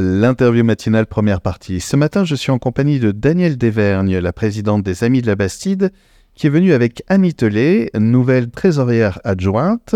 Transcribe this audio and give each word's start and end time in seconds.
L'interview 0.00 0.64
matinale 0.64 1.06
première 1.06 1.42
partie. 1.42 1.78
Ce 1.78 1.94
matin, 1.94 2.24
je 2.24 2.34
suis 2.34 2.50
en 2.50 2.58
compagnie 2.58 3.00
de 3.00 3.12
Danielle 3.12 3.58
Desvergnes, 3.58 4.16
la 4.16 4.32
présidente 4.32 4.82
des 4.82 5.04
Amis 5.04 5.20
de 5.20 5.26
la 5.26 5.36
Bastide, 5.36 5.92
qui 6.34 6.46
est 6.46 6.50
venue 6.50 6.72
avec 6.72 7.02
Annie 7.08 7.34
Tellet, 7.34 7.90
nouvelle 7.94 8.50
trésorière 8.50 9.20
adjointe. 9.24 9.94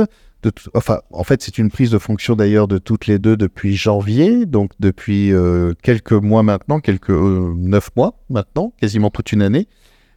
Enfin, 0.75 1.01
en 1.11 1.25
fait, 1.25 1.43
c'est 1.43 1.56
une 1.56 1.71
prise 1.71 1.90
de 1.90 1.96
fonction 1.96 2.37
d'ailleurs 2.37 2.69
de 2.69 2.77
toutes 2.77 3.06
les 3.06 3.19
deux 3.19 3.38
depuis 3.38 3.77
janvier, 3.77 4.45
donc 4.45 4.72
depuis 4.79 5.32
euh, 5.32 5.72
quelques 5.82 6.12
mois 6.12 6.43
maintenant, 6.43 6.80
quelques 6.80 7.09
euh, 7.09 7.55
neuf 7.57 7.89
mois 7.96 8.21
maintenant, 8.29 8.75
quasiment 8.79 9.09
toute 9.09 9.32
une 9.32 9.41
année. 9.41 9.68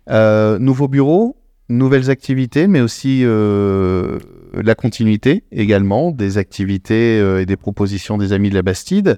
Euh, 0.10 0.60
nouveau 0.60 0.90
bureau, 0.90 1.38
nouvelles 1.70 2.10
activités, 2.10 2.68
mais 2.68 2.82
aussi 2.82 3.24
la 3.24 4.76
continuité 4.76 5.46
également 5.54 6.12
des 6.12 6.38
activités 6.38 7.20
et 7.40 7.46
des 7.46 7.58
propositions 7.58 8.18
des 8.18 8.34
Amis 8.34 8.50
de 8.50 8.56
la 8.56 8.64
Bastide. 8.64 9.18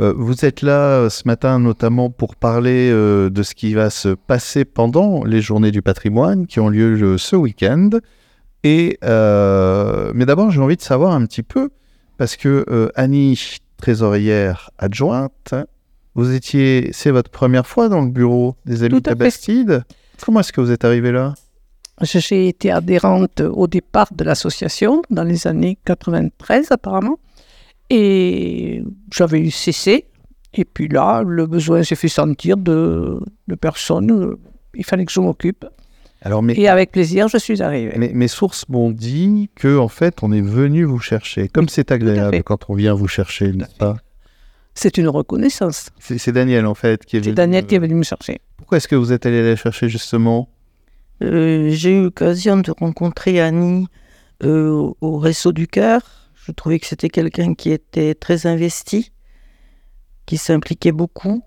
Euh, 0.00 0.14
vous 0.16 0.46
êtes 0.46 0.62
là 0.62 0.80
euh, 0.80 1.10
ce 1.10 1.22
matin 1.26 1.58
notamment 1.58 2.08
pour 2.08 2.34
parler 2.34 2.90
euh, 2.90 3.28
de 3.28 3.42
ce 3.42 3.54
qui 3.54 3.74
va 3.74 3.90
se 3.90 4.08
passer 4.08 4.64
pendant 4.64 5.24
les 5.24 5.42
journées 5.42 5.72
du 5.72 5.82
patrimoine 5.82 6.46
qui 6.46 6.58
ont 6.58 6.70
lieu 6.70 7.18
ce 7.18 7.36
week-end. 7.36 7.90
Et 8.64 8.98
mais 9.02 10.26
d'abord, 10.26 10.50
j'ai 10.50 10.60
envie 10.60 10.76
de 10.76 10.82
savoir 10.82 11.12
un 11.12 11.24
petit 11.26 11.42
peu 11.42 11.70
parce 12.18 12.36
que 12.36 12.90
Annie, 12.94 13.58
trésorière 13.78 14.70
adjointe, 14.78 15.54
vous 16.14 16.34
étiez, 16.34 16.90
c'est 16.92 17.10
votre 17.10 17.30
première 17.30 17.66
fois 17.66 17.88
dans 17.88 18.02
le 18.02 18.10
bureau 18.10 18.56
des 18.66 18.82
Amis 18.82 19.00
de. 19.00 19.14
Bastide. 19.14 19.84
Comment 20.22 20.40
est-ce 20.40 20.52
que 20.52 20.60
vous 20.60 20.70
êtes 20.70 20.84
arrivé 20.84 21.12
là? 21.12 21.34
J'ai 22.02 22.48
été 22.48 22.70
adhérente 22.70 23.40
au 23.40 23.66
départ 23.66 24.08
de 24.12 24.24
l'association 24.24 25.02
dans 25.10 25.24
les 25.24 25.46
années 25.46 25.78
93 25.84 26.70
apparemment. 26.70 27.18
Et 27.90 28.82
j'avais 29.12 29.40
eu 29.40 29.50
cessé. 29.50 30.06
Et 30.54 30.64
puis 30.64 30.88
là, 30.88 31.22
le 31.24 31.46
besoin 31.46 31.82
s'est 31.82 31.94
fait 31.96 32.08
sentir 32.08 32.56
de, 32.56 33.20
de 33.48 33.54
personnes. 33.54 34.10
euh, 34.10 34.38
Il 34.74 34.84
fallait 34.84 35.04
que 35.04 35.12
je 35.12 35.20
m'occupe. 35.20 35.64
Alors, 36.22 36.42
mais 36.42 36.54
Et 36.58 36.68
avec 36.68 36.90
plaisir, 36.92 37.28
je 37.28 37.38
suis 37.38 37.62
arrivée. 37.62 37.96
Mes, 37.96 38.12
mes 38.12 38.28
sources 38.28 38.68
m'ont 38.68 38.90
dit 38.90 39.48
que 39.54 39.78
en 39.78 39.88
fait, 39.88 40.22
on 40.22 40.32
est 40.32 40.40
venu 40.42 40.84
vous 40.84 40.98
chercher. 40.98 41.48
Comme 41.48 41.68
c'est 41.68 41.90
agréable 41.92 42.42
quand 42.42 42.68
on 42.68 42.74
vient 42.74 42.94
vous 42.94 43.08
chercher, 43.08 43.52
n'est-ce 43.52 43.74
pas? 43.76 43.96
C'est 44.74 44.98
une 44.98 45.08
reconnaissance. 45.08 45.90
C'est 45.98 46.18
c'est 46.18 46.32
Daniel 46.32 46.66
en 46.66 46.74
fait 46.74 47.04
qui 47.04 47.16
est 47.16 47.20
C'est 47.20 47.26
venu. 47.26 47.34
Daniel 47.36 47.66
qui 47.66 47.74
est 47.74 47.78
venu 47.78 47.94
me 47.94 48.02
chercher. 48.02 48.40
Pourquoi 48.56 48.76
est-ce 48.78 48.86
que 48.88 48.96
vous 48.96 49.12
êtes 49.12 49.24
allé 49.26 49.42
la 49.42 49.56
chercher 49.56 49.88
justement? 49.88 50.48
Euh, 51.22 51.70
j'ai 51.70 51.96
eu 51.98 52.02
l'occasion 52.04 52.56
de 52.58 52.70
rencontrer 52.78 53.40
Annie 53.40 53.86
euh, 54.44 54.90
au 55.00 55.18
Réseau 55.18 55.52
du 55.52 55.66
Cœur. 55.66 56.02
Je 56.50 56.54
trouvais 56.56 56.80
que 56.80 56.86
c'était 56.88 57.10
quelqu'un 57.10 57.54
qui 57.54 57.70
était 57.70 58.12
très 58.16 58.44
investi, 58.44 59.12
qui 60.26 60.36
s'impliquait 60.36 60.90
beaucoup. 60.90 61.44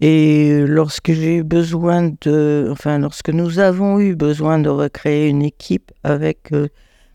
Et 0.00 0.64
lorsque 0.66 1.12
j'ai 1.12 1.36
eu 1.36 1.42
besoin 1.42 2.10
de, 2.22 2.70
enfin, 2.72 2.98
lorsque 2.98 3.28
nous 3.28 3.58
avons 3.58 4.00
eu 4.00 4.16
besoin 4.16 4.58
de 4.58 4.70
recréer 4.70 5.28
une 5.28 5.42
équipe 5.42 5.92
avec 6.02 6.50
euh, 6.54 6.68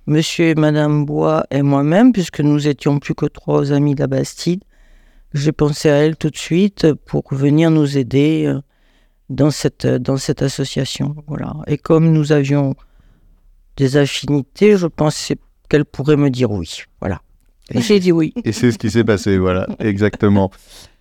Monsieur 0.06 0.50
et 0.50 0.56
Madame 0.56 1.06
Bois 1.06 1.44
et 1.50 1.64
moi-même, 1.64 2.14
puisque 2.14 2.42
nous 2.42 2.68
étions 2.68 3.00
plus 3.00 3.16
que 3.16 3.26
trois 3.26 3.72
amis 3.72 3.96
de 3.96 4.02
la 4.02 4.08
Bastide, 4.08 4.64
j'ai 5.34 5.52
pensé 5.52 5.90
à 5.90 5.96
elle 5.96 6.18
tout 6.18 6.30
de 6.30 6.38
suite 6.38 6.94
pour 6.94 7.24
venir 7.32 7.72
nous 7.72 7.98
aider 7.98 8.46
euh, 8.46 8.62
dans 9.32 9.50
cette, 9.50 9.88
dans 9.88 10.18
cette 10.18 10.44
association. 10.44 11.16
Voilà. 11.26 11.56
Et 11.66 11.80
comme 11.80 12.12
nous 12.12 12.32
avions 12.32 12.76
des 13.76 13.98
affinités, 13.98 14.78
je 14.78 14.86
pensais 14.86 15.36
qu'elle 15.70 15.86
pourrait 15.86 16.18
me 16.18 16.30
dire 16.30 16.52
oui. 16.52 16.70
Voilà. 17.00 17.22
Et 17.72 17.82
j'ai 17.82 18.00
dit 18.00 18.12
oui. 18.12 18.34
Et 18.44 18.52
c'est 18.52 18.72
ce 18.72 18.78
qui 18.80 18.90
s'est 18.90 19.04
passé, 19.04 19.38
voilà, 19.38 19.68
exactement. 19.80 20.50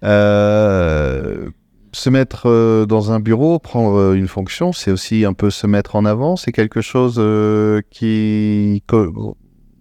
Euh, 0.05 1.49
se 1.93 2.11
mettre 2.11 2.43
euh, 2.51 2.85
dans 2.87 3.13
un 3.13 3.21
bureau, 3.21 3.59
prendre 3.59 3.97
euh, 3.99 4.15
une 4.15 4.29
fonction, 4.29 4.73
c'est 4.75 4.91
aussi 4.91 5.25
un 5.25 5.33
peu 5.33 5.49
se 5.51 5.67
mettre 5.67 5.97
en 5.97 6.05
avant. 6.05 6.37
C'est 6.37 6.53
quelque 6.53 6.81
chose 6.83 7.17
euh, 7.19 7.81
qui, 7.91 8.83
que- 8.87 9.11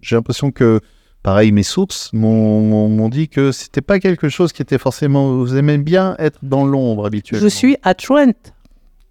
j'ai 0.00 0.16
l'impression 0.16 0.50
que, 0.50 0.80
pareil, 1.22 1.52
mes 1.52 1.62
sources 1.62 2.10
m'ont 2.14 3.08
dit 3.10 3.28
que 3.28 3.52
c'était 3.52 3.82
pas 3.82 3.98
quelque 4.00 4.30
chose 4.30 4.52
qui 4.54 4.62
était 4.62 4.78
forcément. 4.78 5.36
Vous 5.36 5.54
aimez 5.56 5.76
bien 5.76 6.16
être 6.18 6.38
dans 6.42 6.64
l'ombre 6.64 7.04
habituellement. 7.04 7.44
Je 7.46 7.54
suis 7.54 7.76
adjointe. 7.82 8.54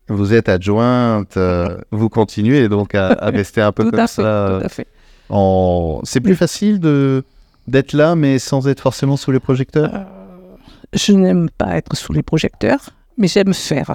Vous 0.09 0.33
êtes 0.33 0.49
adjointe, 0.49 1.35
euh, 1.37 1.77
vous 1.91 2.09
continuez 2.09 2.69
donc 2.69 2.95
à, 2.95 3.09
à 3.09 3.29
rester 3.29 3.61
un 3.61 3.73
peu 3.73 3.83
Tout 3.83 3.91
comme 3.91 3.99
à 3.99 4.07
fait. 4.07 4.21
ça. 4.23 4.57
Tout 4.59 4.65
à 4.65 4.69
fait. 4.69 4.87
En... 5.29 6.01
C'est 6.03 6.21
plus 6.21 6.35
facile 6.35 6.79
de 6.79 7.23
d'être 7.67 7.91
là, 7.93 8.15
mais 8.15 8.39
sans 8.39 8.67
être 8.69 8.79
forcément 8.79 9.17
sous 9.17 9.31
les 9.31 9.41
projecteurs? 9.41 9.91
Euh, 9.93 10.03
je 10.93 11.11
n'aime 11.11 11.49
pas 11.57 11.75
être 11.77 11.97
sous 11.97 12.13
les 12.13 12.23
projecteurs, 12.23 12.91
mais 13.17 13.27
j'aime 13.27 13.53
faire. 13.53 13.93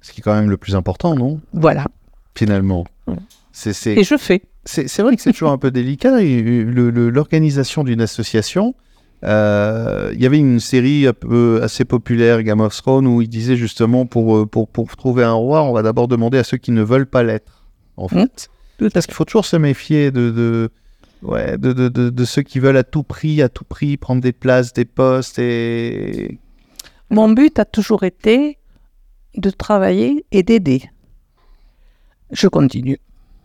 Ce 0.00 0.12
qui 0.12 0.20
est 0.20 0.22
quand 0.22 0.34
même 0.34 0.50
le 0.50 0.56
plus 0.56 0.74
important, 0.74 1.14
non? 1.14 1.40
Voilà. 1.52 1.86
Finalement. 2.34 2.84
Et 3.86 4.04
je 4.04 4.16
fais. 4.18 4.42
c'est- 4.64 5.00
vrai 5.00 5.16
que 5.16 5.22
c'est 5.22 5.32
toujours 5.32 5.50
un 5.52 5.58
peu 5.58 5.70
délicat. 5.70 6.20
L'organisation 6.20 7.84
d'une 7.84 8.00
association, 8.00 8.74
euh, 9.24 10.10
il 10.14 10.20
y 10.20 10.26
avait 10.26 10.38
une 10.38 10.60
série 10.60 11.06
un 11.06 11.12
peu 11.12 11.60
assez 11.62 11.84
populaire, 11.84 12.42
Game 12.42 12.60
of 12.60 12.76
Thrones, 12.76 13.06
où 13.06 13.22
il 13.22 13.28
disait 13.28 13.56
justement 13.56 14.06
pour, 14.06 14.36
euh, 14.36 14.46
pour, 14.46 14.68
pour 14.68 14.94
trouver 14.96 15.24
un 15.24 15.32
roi, 15.32 15.62
on 15.62 15.72
va 15.72 15.82
d'abord 15.82 16.08
demander 16.08 16.38
à 16.38 16.44
ceux 16.44 16.56
qui 16.58 16.72
ne 16.72 16.82
veulent 16.82 17.06
pas 17.06 17.22
l'être. 17.22 17.64
En 17.96 18.08
fait. 18.08 18.16
Mmh. 18.50 18.55
Tout 18.78 18.88
Parce 18.92 19.06
qu'il 19.06 19.14
faut 19.14 19.24
toujours 19.24 19.46
se 19.46 19.56
méfier 19.56 20.10
de, 20.10 20.30
de, 20.30 20.70
ouais, 21.22 21.56
de, 21.58 21.72
de, 21.72 21.88
de, 21.88 22.10
de 22.10 22.24
ceux 22.24 22.42
qui 22.42 22.58
veulent 22.60 22.76
à 22.76 22.84
tout 22.84 23.02
prix, 23.02 23.40
à 23.42 23.48
tout 23.48 23.64
prix 23.64 23.96
prendre 23.96 24.20
des 24.20 24.32
places, 24.32 24.72
des 24.72 24.84
postes 24.84 25.38
et 25.38 26.38
Mon 27.10 27.28
but 27.30 27.58
a 27.58 27.64
toujours 27.64 28.04
été 28.04 28.58
de 29.36 29.50
travailler 29.50 30.24
et 30.32 30.42
d'aider. 30.42 30.82
Je 32.32 32.48
continue. 32.48 32.98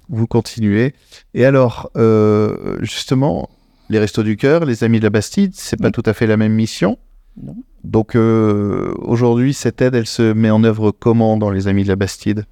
vous 0.10 0.28
continuez. 0.28 0.94
Et 1.34 1.46
alors, 1.46 1.92
euh, 1.96 2.78
justement, 2.82 3.50
les 3.90 4.00
Restos 4.00 4.24
du 4.24 4.36
Cœur, 4.38 4.66
les 4.66 4.84
Amis 4.84 5.00
de 5.00 5.04
la 5.06 5.10
Bastide, 5.10 5.54
c'est 5.56 5.78
pas 5.78 5.88
Oui. 5.88 5.92
tout 5.92 6.04
à 6.06 6.14
fait 6.14 6.28
la 6.28 6.38
même 6.38 6.54
mission. 6.54 6.98
Non. 7.42 7.56
Donc 7.84 8.16
euh, 8.16 8.94
aujourd'hui, 8.98 9.54
cette 9.54 9.82
aide, 9.82 9.96
elle 9.96 10.08
se 10.08 10.34
met 10.34 10.50
en 10.50 10.64
œuvre 10.64 10.92
comment 10.92 11.38
dans 11.38 11.50
les 11.50 11.68
Amis 11.68 11.84
de 11.84 11.88
la 11.90 11.96
Bastide? 11.96 12.46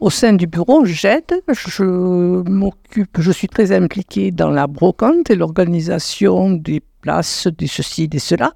Au 0.00 0.10
sein 0.10 0.32
du 0.32 0.46
bureau, 0.46 0.84
j'aide, 0.84 1.42
je 1.48 1.82
m'occupe, 1.82 3.20
je 3.20 3.32
suis 3.32 3.48
très 3.48 3.72
impliquée 3.72 4.30
dans 4.30 4.50
la 4.50 4.68
brocante 4.68 5.28
et 5.30 5.34
l'organisation 5.34 6.52
des 6.52 6.80
places, 7.00 7.48
des 7.48 7.66
ceci, 7.66 8.06
des 8.06 8.20
cela. 8.20 8.52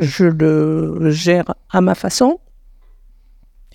Je 0.00 0.24
le 0.24 1.10
gère 1.10 1.54
à 1.70 1.80
ma 1.80 1.94
façon 1.94 2.40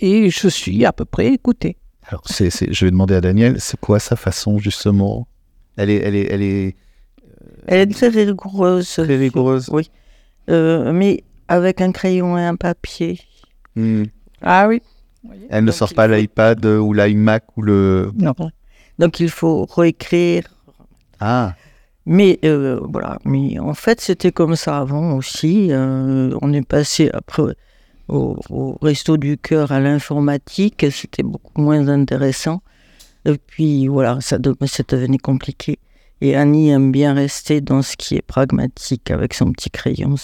et 0.02 0.30
je 0.30 0.48
suis 0.50 0.84
à 0.84 0.92
peu 0.92 1.06
près 1.06 1.28
écoutée. 1.28 1.78
Alors, 2.08 2.24
je 2.28 2.86
vais 2.86 2.92
demander 2.92 3.16
à 3.16 3.22
Daniel, 3.22 3.62
c'est 3.62 3.80
quoi 3.80 4.00
sa 4.00 4.18
façon 4.18 4.58
justement? 4.58 5.28
Elle 5.78 5.90
est, 5.90 5.98
elle 5.98 6.16
est, 6.16 6.28
elle 6.32 6.42
est 6.42 6.76
Elle 7.68 7.80
est 7.80 7.94
très 7.94 8.10
rigoureuse. 8.10 8.90
très 8.90 9.16
rigoureuse. 9.16 9.70
Oui. 9.72 9.90
Euh, 10.50 10.92
mais 10.92 11.24
avec 11.48 11.80
un 11.80 11.92
crayon 11.94 12.38
et 12.38 12.44
un 12.44 12.56
papier. 12.56 13.20
Hmm. 13.76 14.04
Ah 14.42 14.68
oui 14.68 14.82
Elle 15.50 15.64
ne 15.64 15.68
Donc, 15.70 15.76
sort 15.76 15.90
il 15.92 15.96
pas 15.96 16.08
faut- 16.08 16.14
l'iPad 16.16 16.66
ou 16.66 16.94
l'iMac 16.94 17.44
ou 17.58 17.62
le. 17.62 18.12
Non. 18.18 18.34
Donc 19.00 19.20
il 19.20 19.30
faut 19.30 19.66
réécrire. 19.66 20.44
Ah, 21.20 21.56
Mais 22.06 22.40
euh, 22.46 22.80
voilà. 22.90 23.20
Mais 23.26 23.58
en 23.60 23.74
fait, 23.74 24.00
c'était 24.02 24.32
comme 24.32 24.56
ça 24.56 24.78
avant 24.80 25.14
aussi. 25.18 25.68
Euh, 25.72 26.36
on 26.42 26.54
est 26.54 26.66
passé 26.68 27.10
après 27.14 27.56
au, 28.08 28.38
au 28.50 28.78
resto 28.82 29.18
du 29.18 29.38
cœur 29.38 29.72
à 29.72 29.80
l'informatique. 29.80 30.86
C'était 30.92 31.24
beaucoup 31.24 31.62
moins 31.62 31.88
intéressant. 31.88 32.62
Et 33.26 33.38
puis 33.38 33.88
voilà, 33.88 34.20
ça, 34.22 34.38
de- 34.38 34.56
ça 34.68 34.84
devenait 34.88 35.18
compliqué. 35.18 35.80
Et 36.22 36.36
Annie 36.36 36.70
aime 36.70 36.92
bien 36.92 37.14
rester 37.14 37.60
dans 37.60 37.82
ce 37.82 37.98
qui 37.98 38.16
est 38.16 38.22
pragmatique 38.22 39.12
avec 39.12 39.34
son 39.34 39.52
petit 39.52 39.70
crayon. 39.70 40.16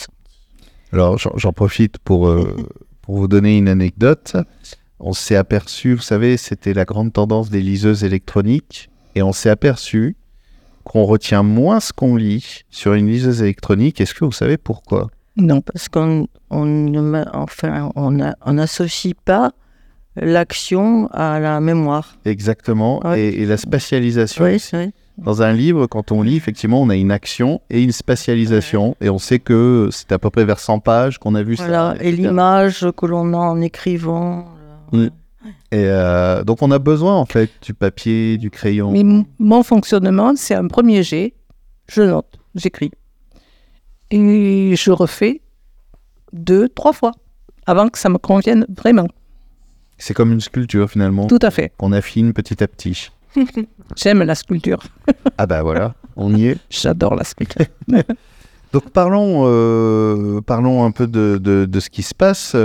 Alors, 0.93 1.17
j'en 1.17 1.31
j'en 1.37 1.51
profite 1.51 1.97
pour, 1.99 2.27
euh, 2.27 2.55
pour 3.01 3.17
vous 3.17 3.27
donner 3.27 3.57
une 3.57 3.67
anecdote. 3.67 4.35
On 5.03 5.13
s'est 5.13 5.35
aperçu, 5.35 5.95
vous 5.95 6.01
savez, 6.01 6.37
c'était 6.37 6.73
la 6.73 6.85
grande 6.85 7.11
tendance 7.11 7.49
des 7.49 7.61
liseuses 7.61 8.03
électroniques, 8.03 8.89
et 9.15 9.23
on 9.23 9.33
s'est 9.33 9.49
aperçu 9.49 10.15
qu'on 10.83 11.03
retient 11.05 11.43
moins 11.43 11.79
ce 11.79 11.91
qu'on 11.91 12.15
lit 12.15 12.61
sur 12.69 12.93
une 12.93 13.07
liseuse 13.07 13.41
électronique. 13.41 13.99
Est-ce 13.99 14.13
que 14.13 14.25
vous 14.25 14.31
savez 14.31 14.57
pourquoi? 14.57 15.09
Non. 15.37 15.61
Parce 15.61 15.89
qu'on 15.89 16.27
on 16.49 17.23
enfin, 17.33 17.89
on 17.95 18.17
pas 19.25 19.51
l'action 20.15 21.07
à 21.11 21.39
la 21.39 21.59
mémoire. 21.61 22.17
Exactement. 22.25 23.05
Ouais. 23.07 23.21
Et, 23.21 23.41
et 23.41 23.45
la 23.45 23.57
spatialisation. 23.57 24.43
Oui. 24.45 24.61
Dans 25.17 25.41
un 25.41 25.53
livre, 25.53 25.87
quand 25.87 26.11
on 26.11 26.21
lit, 26.21 26.35
effectivement, 26.35 26.81
on 26.81 26.89
a 26.89 26.95
une 26.95 27.11
action 27.11 27.61
et 27.69 27.81
une 27.81 27.91
spatialisation. 27.91 28.95
Et 29.01 29.09
on 29.09 29.19
sait 29.19 29.39
que 29.39 29.89
c'est 29.91 30.11
à 30.11 30.19
peu 30.19 30.29
près 30.29 30.45
vers 30.45 30.59
100 30.59 30.79
pages 30.79 31.17
qu'on 31.19 31.35
a 31.35 31.43
vu 31.43 31.55
Voilà, 31.55 31.95
ça. 31.97 32.03
et 32.03 32.11
l'image 32.11 32.87
que 32.97 33.05
l'on 33.05 33.33
a 33.33 33.37
en 33.37 33.61
écrivant. 33.61 34.45
Oui. 34.91 35.09
Et 35.71 35.85
euh, 35.87 36.43
donc, 36.43 36.61
on 36.61 36.69
a 36.71 36.79
besoin, 36.79 37.15
en 37.15 37.25
fait, 37.25 37.49
du 37.61 37.73
papier, 37.73 38.37
du 38.37 38.49
crayon. 38.51 38.91
Mais 38.91 39.03
mon 39.39 39.63
fonctionnement, 39.63 40.33
c'est 40.35 40.53
un 40.55 40.67
premier 40.67 41.01
jet, 41.03 41.33
je 41.87 42.03
note, 42.03 42.39
j'écris. 42.55 42.91
Et 44.11 44.75
je 44.75 44.91
refais 44.91 45.41
deux, 46.33 46.67
trois 46.69 46.93
fois, 46.93 47.11
avant 47.65 47.87
que 47.89 47.97
ça 47.97 48.09
me 48.09 48.17
convienne 48.17 48.65
vraiment. 48.69 49.07
C'est 49.97 50.13
comme 50.13 50.31
une 50.31 50.41
sculpture 50.41 50.89
finalement, 50.89 51.27
Tout 51.27 51.39
à 51.41 51.51
fait. 51.51 51.71
qu'on 51.77 51.91
affine 51.91 52.33
petit 52.33 52.61
à 52.63 52.67
petit. 52.67 53.09
J'aime 53.95 54.23
la 54.23 54.35
sculpture. 54.35 54.83
Ah 55.37 55.47
bah 55.47 55.63
voilà, 55.63 55.95
on 56.17 56.35
y 56.35 56.47
est. 56.47 56.57
J'adore 56.69 57.15
la 57.15 57.23
sculpture. 57.23 57.65
Donc 58.73 58.89
parlons, 58.91 59.43
euh, 59.45 60.39
parlons 60.41 60.83
un 60.85 60.91
peu 60.91 61.07
de, 61.07 61.39
de- 61.41 61.65
de 61.65 61.79
ce 61.79 61.89
qui 61.89 62.03
se 62.03 62.13
passe. 62.13 62.55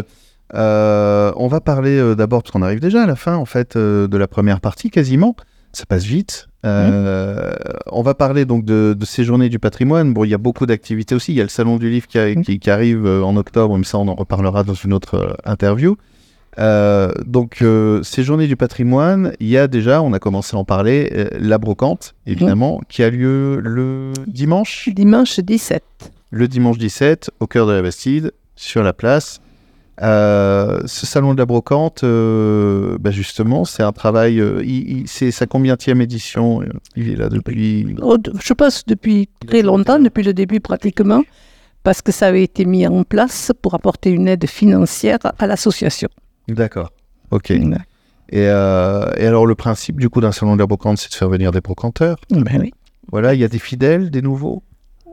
Euh, 0.54 1.32
on 1.37 1.48
va 1.48 1.60
parler 1.60 1.98
euh, 1.98 2.14
d'abord, 2.14 2.43
parce 2.43 2.52
qu'on 2.52 2.62
arrive 2.62 2.81
déjà 2.81 3.02
à 3.02 3.06
la 3.06 3.16
fin 3.16 3.37
en 3.37 3.44
fait 3.46 3.76
euh, 3.76 4.06
de 4.08 4.16
la 4.16 4.28
première 4.28 4.60
partie 4.60 4.90
quasiment. 4.90 5.34
Ça 5.72 5.84
passe 5.87 6.04
vite. 6.04 6.48
Euh, 6.64 7.54
On 7.93 8.02
va 8.02 8.14
parler 8.14 8.44
donc 8.46 8.64
de, 8.64 8.96
de 8.98 9.04
ces 9.04 9.25
journées 9.25 9.48
du 9.50 9.58
patrimoine. 9.58 10.14
Bon, 10.14 10.25
il 10.25 10.31
y 10.31 10.34
a 10.34 10.38
beaucoup 10.38 10.64
d'activités 10.66 11.14
aussi. 11.14 11.32
Il 11.32 11.37
y 11.37 11.40
a 11.40 11.44
le 11.44 11.50
salon 11.50 11.76
du 11.76 11.90
livre 11.90 12.06
qui, 12.06 12.19
a- 12.19 12.34
qui- 12.34 12.58
qui 12.58 12.70
arrive 12.70 13.06
en 13.06 13.37
octobre, 13.37 13.76
mais 13.76 13.84
ça 13.84 13.98
on 13.98 14.08
en 14.08 14.14
reparlera 14.14 14.64
dans 14.64 14.75
une 14.75 14.93
autre 14.94 15.37
interview. 15.44 15.96
Donc 17.26 17.62
ces 18.02 18.25
journées 18.25 18.46
du 18.46 18.56
patrimoine, 18.56 19.32
il 19.40 19.49
y 19.49 19.58
a 19.58 19.69
déjà, 19.69 20.00
on 20.02 20.12
a 20.14 20.19
commencé 20.19 20.56
à 20.56 20.58
en 20.58 20.64
parler, 20.64 21.28
la 21.38 21.58
brocante 21.58 22.14
évidemment, 22.26 22.81
qui 22.88 23.02
a 23.02 23.10
lieu 23.10 23.60
le 23.62 24.12
dimanche 24.26 24.88
Dimanche 24.94 25.40
17. 25.40 25.82
le 26.31 26.49
dimanche 26.49 26.78
17 26.78 27.31
au 27.40 27.46
cœur 27.46 27.66
de 27.66 27.72
la 27.72 27.82
Bastide, 27.82 28.32
sur 28.56 28.82
la 28.82 28.92
place. 28.94 29.40
Euh, 30.02 30.81
ce 30.87 31.06
salon 31.06 31.32
de 31.32 31.38
la 31.38 31.46
brocante, 31.46 32.04
euh, 32.04 32.98
bah 33.00 33.10
justement, 33.10 33.64
c'est 33.64 33.82
un 33.82 33.93
travail. 33.93 34.40
euh, 34.40 34.62
il- 34.64 34.90
il- 35.00 35.08
c'est 35.08 35.31
sa 35.31 35.46
combienième 35.46 36.00
édition 36.02 36.60
euh, 36.62 36.66
Il 36.96 37.10
est 37.10 37.16
là 37.16 37.28
depuis. 37.31 37.96
Oh, 38.02 38.19
Je 38.38 38.52
pense 38.52 38.84
depuis 38.87 39.28
très 39.46 39.62
longtemps, 39.62 39.98
depuis 39.98 40.22
le 40.22 40.34
début 40.34 40.60
pratiquement, 40.60 41.22
parce 41.82 42.02
que 42.02 42.12
ça 42.12 42.26
avait 42.26 42.43
été 42.43 42.64
mis 42.66 42.87
en 42.87 43.04
place 43.04 43.52
pour 43.62 43.75
apporter 43.75 44.10
une 44.10 44.28
aide 44.28 44.46
financière 44.46 45.19
à 45.38 45.46
l'association. 45.46 46.08
D'accord. 46.49 46.92
Ok. 47.31 47.50
Et, 47.52 47.60
euh, 48.34 49.06
et 49.16 49.26
alors, 49.26 49.46
le 49.46 49.54
principe 49.54 49.99
du 50.00 50.10
coup 50.10 50.20
d'un 50.20 50.32
salon 50.32 50.54
de 50.56 50.60
la 50.60 50.66
brocante, 50.66 50.99
c'est 50.99 51.10
de 51.10 51.14
faire 51.14 51.28
venir 51.31 51.52
des 51.52 51.60
brocanteurs. 51.62 52.19
Ben 52.31 52.58
oui. 52.60 52.72
Voilà, 53.10 53.34
il 53.34 53.40
y 53.40 53.44
a 53.44 53.49
des 53.49 53.58
fidèles, 53.60 54.10
des 54.10 54.20
nouveaux? 54.20 54.62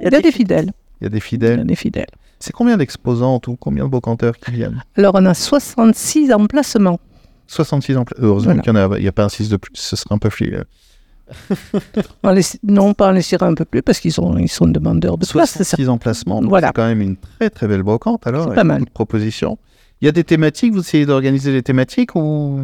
Il 0.01 0.11
y 0.11 0.15
a 0.15 0.19
des 0.21 0.31
fidèles. 0.31 0.71
Il 0.99 1.05
y 1.05 1.07
a 1.07 1.09
des 1.09 1.17
Il 1.17 1.19
y 1.19 1.21
a 1.21 1.21
fidèles. 1.21 1.63
des 1.65 1.75
fidèles. 1.75 2.07
C'est 2.45 2.51
combien 2.51 2.75
d'exposants 2.75 3.35
en 3.35 3.39
tout? 3.39 3.55
Combien 3.55 3.85
de 3.85 3.89
brocanteurs 3.89 4.37
qui 4.37 4.51
viennent? 4.51 4.83
Alors, 4.97 5.15
on 5.15 5.25
a 5.25 5.33
66 5.33 6.33
emplacements. 6.33 6.99
66 7.47 7.95
en 7.95 8.03
Heureusement 8.17 8.47
Voilà. 8.55 8.61
qu'il 8.61 8.73
n'y 8.73 8.79
en 8.79 8.91
a, 8.91 9.07
a 9.07 9.11
pas 9.13 9.23
un 9.23 9.29
6 9.29 9.47
de 9.47 9.55
plus, 9.55 9.71
ce 9.75 9.95
serait 9.95 10.13
un 10.13 10.17
peu 10.17 10.29
fli. 10.29 10.51
On 12.23 12.31
les- 12.31 12.41
non, 12.63 12.93
pas 12.93 13.07
en 13.07 13.11
laisser 13.11 13.37
un 13.39 13.53
peu 13.53 13.63
plus 13.63 13.81
parce 13.81 14.01
qu'ils 14.01 14.11
sont, 14.11 14.37
ils 14.37 14.49
sont 14.49 14.67
demandeurs 14.67 15.17
de 15.17 15.25
place. 15.25 15.51
c'est 15.51 15.63
ça. 15.63 15.77
66 15.77 15.87
emplacements. 15.87 16.41
donc 16.41 16.49
Voilà. 16.49 16.67
C'est 16.67 16.73
quand 16.73 16.85
même 16.85 16.99
une 16.99 17.15
très 17.15 17.49
très 17.49 17.65
belle 17.69 17.81
brocante 17.81 18.27
alors. 18.27 18.41
C'est 18.43 18.47
avec 18.49 18.55
pas 18.57 18.63
mal. 18.65 18.85
propositions. 18.93 19.57
Il 20.01 20.05
y 20.05 20.09
a 20.09 20.11
des 20.11 20.25
thématiques, 20.25 20.73
vous 20.73 20.81
essayez 20.81 21.05
d'organiser 21.05 21.53
des 21.53 21.63
thématiques 21.63 22.13
ou? 22.15 22.59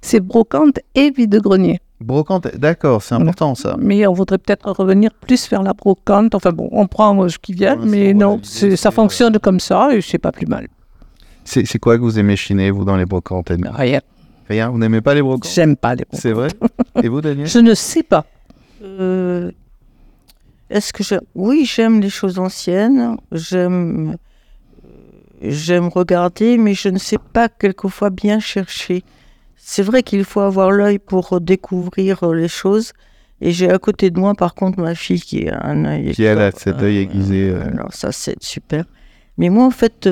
C'est 0.00 0.20
brocante 0.20 0.78
et 0.94 1.10
vide-grenier. 1.10 1.80
Brocante 2.00 2.48
D'accord, 2.56 3.02
c'est 3.02 3.14
important 3.14 3.54
ça. 3.54 3.76
Mais 3.78 4.06
on 4.06 4.12
voudrait 4.12 4.38
peut-être 4.38 4.70
revenir 4.70 5.12
plus 5.12 5.48
vers 5.50 5.62
la 5.62 5.72
brocante. 5.72 6.34
Enfin 6.34 6.52
bon, 6.52 6.68
on 6.72 6.86
prend 6.86 7.22
euh, 7.22 7.28
ce 7.28 7.38
qui 7.38 7.52
vient, 7.52 7.76
mais 7.76 8.14
non, 8.14 8.40
ça 8.42 8.90
fonctionne 8.90 9.38
comme 9.38 9.60
ça 9.60 9.94
et 9.94 10.00
c'est 10.00 10.18
pas 10.18 10.32
plus 10.32 10.46
mal. 10.46 10.68
C'est 11.44 11.78
quoi 11.78 11.96
que 11.96 12.02
vous 12.02 12.18
aimez 12.18 12.36
chiner 12.36 12.70
vous 12.70 12.84
dans 12.84 12.96
les 12.96 13.06
brocantes 13.06 13.50
Rien. 13.74 14.00
Rien, 14.48 14.70
vous 14.70 14.78
n'aimez 14.78 15.00
pas 15.00 15.14
les 15.14 15.22
brocantes? 15.22 15.50
J'aime 15.52 15.76
pas 15.76 15.94
les 15.94 16.04
brocantes. 16.04 16.20
C'est 16.20 16.32
vrai? 16.32 16.48
Et 17.02 17.08
vous 17.08 17.20
Daniel? 17.20 17.46
Je 17.54 17.58
ne 17.58 17.74
sais 17.74 18.02
pas. 18.02 18.24
Euh, 18.82 19.50
Est-ce 20.70 20.92
que 20.92 21.02
j'aime 21.02 21.22
Oui, 21.34 21.64
j'aime 21.64 22.00
les 22.00 22.10
choses 22.10 22.38
anciennes. 22.38 23.16
J'aime. 23.32 24.16
J'aime 25.40 25.88
regarder, 25.88 26.58
mais 26.58 26.74
je 26.74 26.88
ne 26.88 26.98
sais 26.98 27.18
pas 27.32 27.48
quelquefois 27.48 28.10
bien 28.10 28.40
chercher. 28.40 29.04
C'est 29.70 29.82
vrai 29.82 30.02
qu'il 30.02 30.24
faut 30.24 30.40
avoir 30.40 30.70
l'œil 30.70 30.98
pour 30.98 31.42
découvrir 31.42 32.22
euh, 32.24 32.34
les 32.34 32.48
choses. 32.48 32.92
Et 33.42 33.50
j'ai 33.52 33.68
à 33.70 33.78
côté 33.78 34.10
de 34.10 34.18
moi, 34.18 34.32
par 34.34 34.54
contre, 34.54 34.80
ma 34.80 34.94
fille 34.94 35.20
qui 35.20 35.46
a 35.46 35.60
un 35.62 35.84
œil. 35.84 36.12
Qui 36.12 36.26
a 36.26 36.50
cet 36.52 36.82
œil 36.82 36.96
aiguisé, 36.96 37.50
euh. 37.50 37.68
Alors 37.74 37.92
ça, 37.92 38.10
c'est 38.10 38.42
super. 38.42 38.84
Mais 39.36 39.50
moi, 39.50 39.66
en 39.66 39.70
fait, 39.70 40.08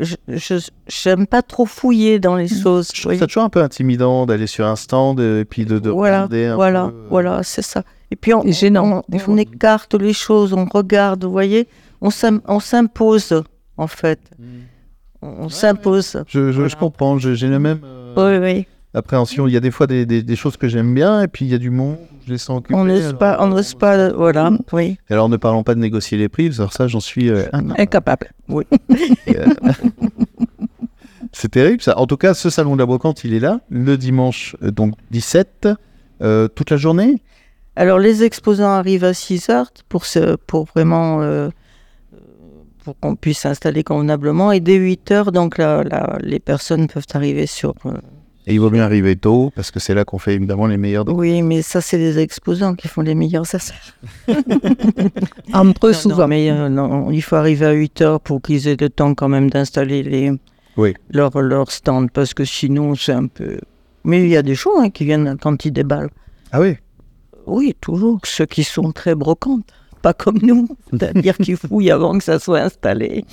je 0.00 0.56
j'aime 0.86 1.26
pas 1.26 1.40
trop 1.40 1.64
fouiller 1.64 2.18
dans 2.18 2.36
les 2.36 2.46
choses. 2.46 2.90
Je 2.94 3.00
trouve 3.00 3.16
ça 3.18 3.26
toujours 3.26 3.44
un 3.44 3.48
peu 3.48 3.62
intimidant 3.62 4.26
d'aller 4.26 4.46
sur 4.46 4.66
un 4.66 4.76
stand 4.76 5.18
et 5.18 5.46
puis 5.48 5.64
de, 5.64 5.78
de 5.78 5.88
Voilà, 5.88 6.16
regarder 6.26 6.44
un 6.46 6.54
voilà, 6.56 6.88
peu, 6.88 6.94
euh, 6.94 7.06
voilà, 7.08 7.42
c'est 7.42 7.62
ça. 7.62 7.82
Et 8.10 8.16
puis 8.16 8.34
on, 8.34 8.42
gênant, 8.52 9.02
on, 9.28 9.36
écarte 9.38 9.94
les 9.94 10.12
choses, 10.12 10.52
on 10.52 10.66
regarde, 10.66 11.24
vous 11.24 11.30
voyez, 11.32 11.68
on 12.02 12.10
s'im- 12.10 12.42
on 12.46 12.60
s'impose 12.60 13.42
en 13.78 13.86
fait, 13.86 14.20
Mm. 14.38 14.44
on, 15.22 15.48
s'impose. 15.48 16.22
Je, 16.28 16.46
je, 16.48 16.52
je 16.52 16.58
Voilà. 16.60 16.74
comprends, 16.76 17.18
je- 17.18 17.32
j'ai 17.34 17.48
la 17.48 17.58
même 17.58 17.80
euh, 17.82 18.14
Oui, 18.16 18.38
oui. 18.46 18.66
Appréhension. 18.94 19.46
Il 19.46 19.52
y 19.52 19.56
a 19.56 19.60
des 19.60 19.70
fois 19.70 19.86
des, 19.86 20.06
des- 20.06 20.22
des 20.22 20.36
choses 20.36 20.56
que 20.56 20.68
j'aime 20.68 20.94
bien 20.94 21.22
et 21.22 21.28
puis 21.28 21.44
il 21.44 21.50
y 21.50 21.54
a 21.54 21.58
du 21.58 21.70
monde, 21.70 21.96
je 22.26 22.32
les 22.32 22.38
sens 22.38 22.58
occupés. 22.58 22.74
On 22.74 22.84
n'ose 22.84 23.04
alors, 23.06 23.18
pas, 23.18 23.36
on 23.40 23.46
n'ose 23.48 23.74
pas, 23.74 24.10
voilà, 24.12 24.50
oui. 24.72 24.98
Et 25.08 25.12
alors 25.12 25.28
ne 25.28 25.36
parlons 25.36 25.62
pas 25.62 25.74
de 25.74 25.80
négocier 25.80 26.18
les 26.18 26.28
prix, 26.28 26.50
alors 26.58 26.72
ça 26.72 26.86
j'en 26.88 27.00
suis... 27.00 27.30
euh, 27.30 27.44
Incapable. 27.78 28.32
Euh, 28.50 28.62
C'est 31.32 31.50
terrible 31.50 31.80
ça. 31.82 31.96
En 31.98 32.06
tout 32.06 32.16
cas, 32.16 32.34
ce 32.34 32.50
salon 32.50 32.74
de 32.74 32.80
la 32.80 32.86
brocante, 32.86 33.22
il 33.24 33.34
est 33.34 33.38
là, 33.40 33.60
le 33.70 33.96
dimanche 33.96 34.56
euh, 34.62 34.70
donc 34.72 34.94
17, 35.12 35.68
euh, 36.22 36.48
toute 36.48 36.70
la 36.70 36.76
journée? 36.76 37.22
Alors 37.76 37.98
les 38.00 38.24
exposants 38.24 38.70
arrivent 38.72 39.04
à 39.04 39.14
6 39.14 39.48
heures 39.48 39.70
pour, 39.88 40.04
se, 40.04 40.34
pour 40.34 40.64
vraiment 40.64 41.20
pour 42.84 42.98
qu'on 42.98 43.14
puisse 43.14 43.38
s'installer 43.40 43.84
convenablement 43.84 44.50
et 44.52 44.60
dès 44.60 44.74
8 44.74 45.10
heures, 45.12 45.32
donc 45.32 45.56
là, 45.56 45.84
là, 45.84 46.18
les 46.20 46.40
personnes 46.40 46.88
peuvent 46.88 47.06
arriver 47.14 47.46
sur. 47.46 47.74
Et 48.46 48.54
il 48.54 48.60
vaut 48.60 48.70
mieux 48.70 48.82
arriver 48.82 49.16
tôt 49.16 49.52
parce 49.54 49.70
que 49.70 49.78
c'est 49.80 49.94
là 49.94 50.04
qu'on 50.04 50.18
fait 50.18 50.34
évidemment 50.34 50.66
les 50.66 50.78
meilleurs. 50.78 51.06
Oui, 51.08 51.42
mais 51.42 51.60
ça 51.62 51.80
c'est 51.80 51.98
les 51.98 52.18
exposants 52.18 52.74
qui 52.74 52.88
font 52.88 53.02
les 53.02 53.14
meilleurs 53.14 53.54
affaires. 53.54 53.94
Entre 55.52 55.86
eux, 55.88 55.92
Non, 55.92 55.98
souvent. 55.98 56.16
non, 56.22 56.28
mais 56.28 56.50
euh, 56.50 56.68
non, 56.68 57.10
il 57.10 57.20
faut 57.22 57.36
arriver 57.36 57.66
à 57.66 57.72
8 57.72 58.00
heures 58.02 58.20
pour 58.20 58.40
qu'ils 58.40 58.66
aient 58.68 58.76
le 58.80 58.88
temps 58.88 59.14
quand 59.14 59.28
même 59.28 59.50
d'installer 59.50 60.02
les 60.02 60.32
Oui. 60.76 60.94
leur, 61.10 61.38
leur 61.40 61.70
stand, 61.70 62.10
parce 62.10 62.34
que 62.34 62.44
sinon 62.44 62.94
c'est 62.94 63.12
un 63.12 63.26
peu... 63.26 63.58
Mais 64.04 64.22
il 64.22 64.28
y 64.30 64.36
a 64.36 64.42
des 64.42 64.54
gens 64.54 64.80
hein, 64.80 64.88
qui 64.90 65.04
viennent 65.04 65.36
quand 65.40 65.64
ils 65.64 65.72
déballent. 65.72 66.10
Ah 66.52 66.60
oui 66.60 66.76
Oui, 67.46 67.76
toujours, 67.80 68.20
ceux 68.24 68.46
qui 68.46 68.64
sont 68.64 68.90
très 68.92 69.14
brocantes, 69.14 69.66
pas 70.00 70.14
comme 70.14 70.38
nous, 70.42 70.66
c'est-à-dire 70.90 71.36
qu'ils 71.36 71.56
fouillent 71.58 71.90
avant 71.90 72.16
que 72.16 72.24
ça 72.24 72.38
soit 72.38 72.60
installé. 72.60 73.24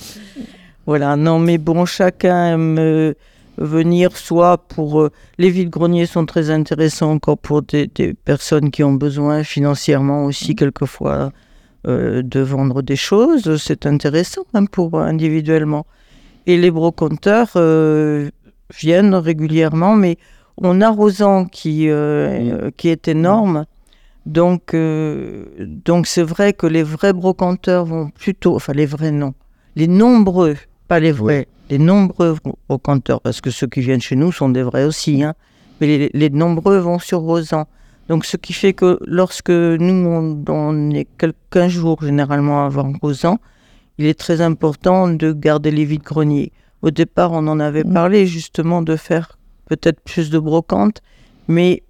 Voilà, 0.86 1.16
non, 1.16 1.38
mais 1.38 1.56
bon, 1.58 1.86
chacun 1.86 2.58
euh, 2.78 3.14
venir 3.58 4.16
soit 4.16 4.56
pour... 4.68 5.00
euh, 5.00 5.10
les 5.38 5.50
vides-greniers 5.50 6.06
sont 6.06 6.26
très 6.26 6.50
intéressants 6.50 7.12
encore 7.12 7.38
pour 7.38 7.62
des, 7.62 7.86
des 7.86 8.14
personnes 8.14 8.70
qui 8.70 8.82
ont 8.82 8.94
besoin 8.94 9.44
financièrement 9.44 10.24
aussi, 10.24 10.54
quelquefois, 10.54 11.32
euh, 11.86 12.22
de 12.22 12.40
vendre 12.40 12.82
des 12.82 12.96
choses. 12.96 13.56
C'est 13.56 13.86
intéressant 13.86 14.44
hein, 14.54 14.64
pour 14.64 14.98
individuellement. 14.98 15.86
Et 16.46 16.56
les 16.56 16.70
brocanteurs 16.70 17.50
euh, 17.56 18.30
viennent 18.78 19.14
régulièrement, 19.14 19.94
mais 19.94 20.16
on 20.56 20.80
a 20.80 20.88
Rosan 20.90 21.44
qui, 21.46 21.88
euh, 21.88 22.70
qui 22.76 22.88
est 22.88 23.08
énorme. 23.08 23.66
Donc, 24.26 24.74
euh, 24.74 25.44
donc 25.58 26.06
c'est 26.06 26.22
vrai 26.22 26.52
que 26.52 26.66
les 26.66 26.82
vrais 26.82 27.14
brocanteurs 27.14 27.86
vont 27.86 28.10
plutôt, 28.10 28.56
enfin 28.56 28.74
les 28.74 28.84
vrais 28.84 29.10
non, 29.10 29.32
les 29.74 29.88
nombreux, 29.88 30.56
pas 30.88 30.98
les 31.00 31.12
vrais, 31.12 31.46
les 31.70 31.78
nombreux 31.78 32.36
brocanteurs, 32.68 33.20
parce 33.20 33.40
que 33.40 33.50
ceux 33.50 33.66
qui 33.66 33.80
viennent 33.80 34.00
chez 34.00 34.16
nous 34.16 34.32
sont 34.32 34.48
des 34.48 34.62
vrais 34.62 34.84
aussi, 34.84 35.22
hein, 35.22 35.34
mais 35.80 35.86
les, 35.86 36.10
les 36.12 36.30
nombreux 36.30 36.78
vont 36.78 36.98
sur 36.98 37.20
Rosan. 37.20 37.66
Donc 38.08 38.24
ce 38.24 38.36
qui 38.38 38.54
fait 38.54 38.72
que 38.72 38.98
lorsque 39.06 39.50
nous, 39.50 40.06
on, 40.08 40.42
on 40.48 40.90
est 40.90 41.06
quelques 41.18 41.68
jours 41.68 42.02
généralement 42.02 42.64
avant 42.64 42.92
Rosan, 43.02 43.38
il 43.98 44.06
est 44.06 44.18
très 44.18 44.40
important 44.40 45.08
de 45.08 45.32
garder 45.32 45.70
les 45.70 45.84
vides 45.84 46.02
greniers. 46.02 46.52
Au 46.82 46.90
départ, 46.90 47.32
on 47.32 47.46
en 47.48 47.60
avait 47.60 47.84
Mm. 47.84 47.92
parlé 47.92 48.26
justement 48.26 48.80
de 48.82 48.96
faire 48.96 49.38
peut-être 49.66 50.00
plus 50.00 50.30
de 50.30 50.38
brocantes, 50.38 51.02
mais 51.48 51.82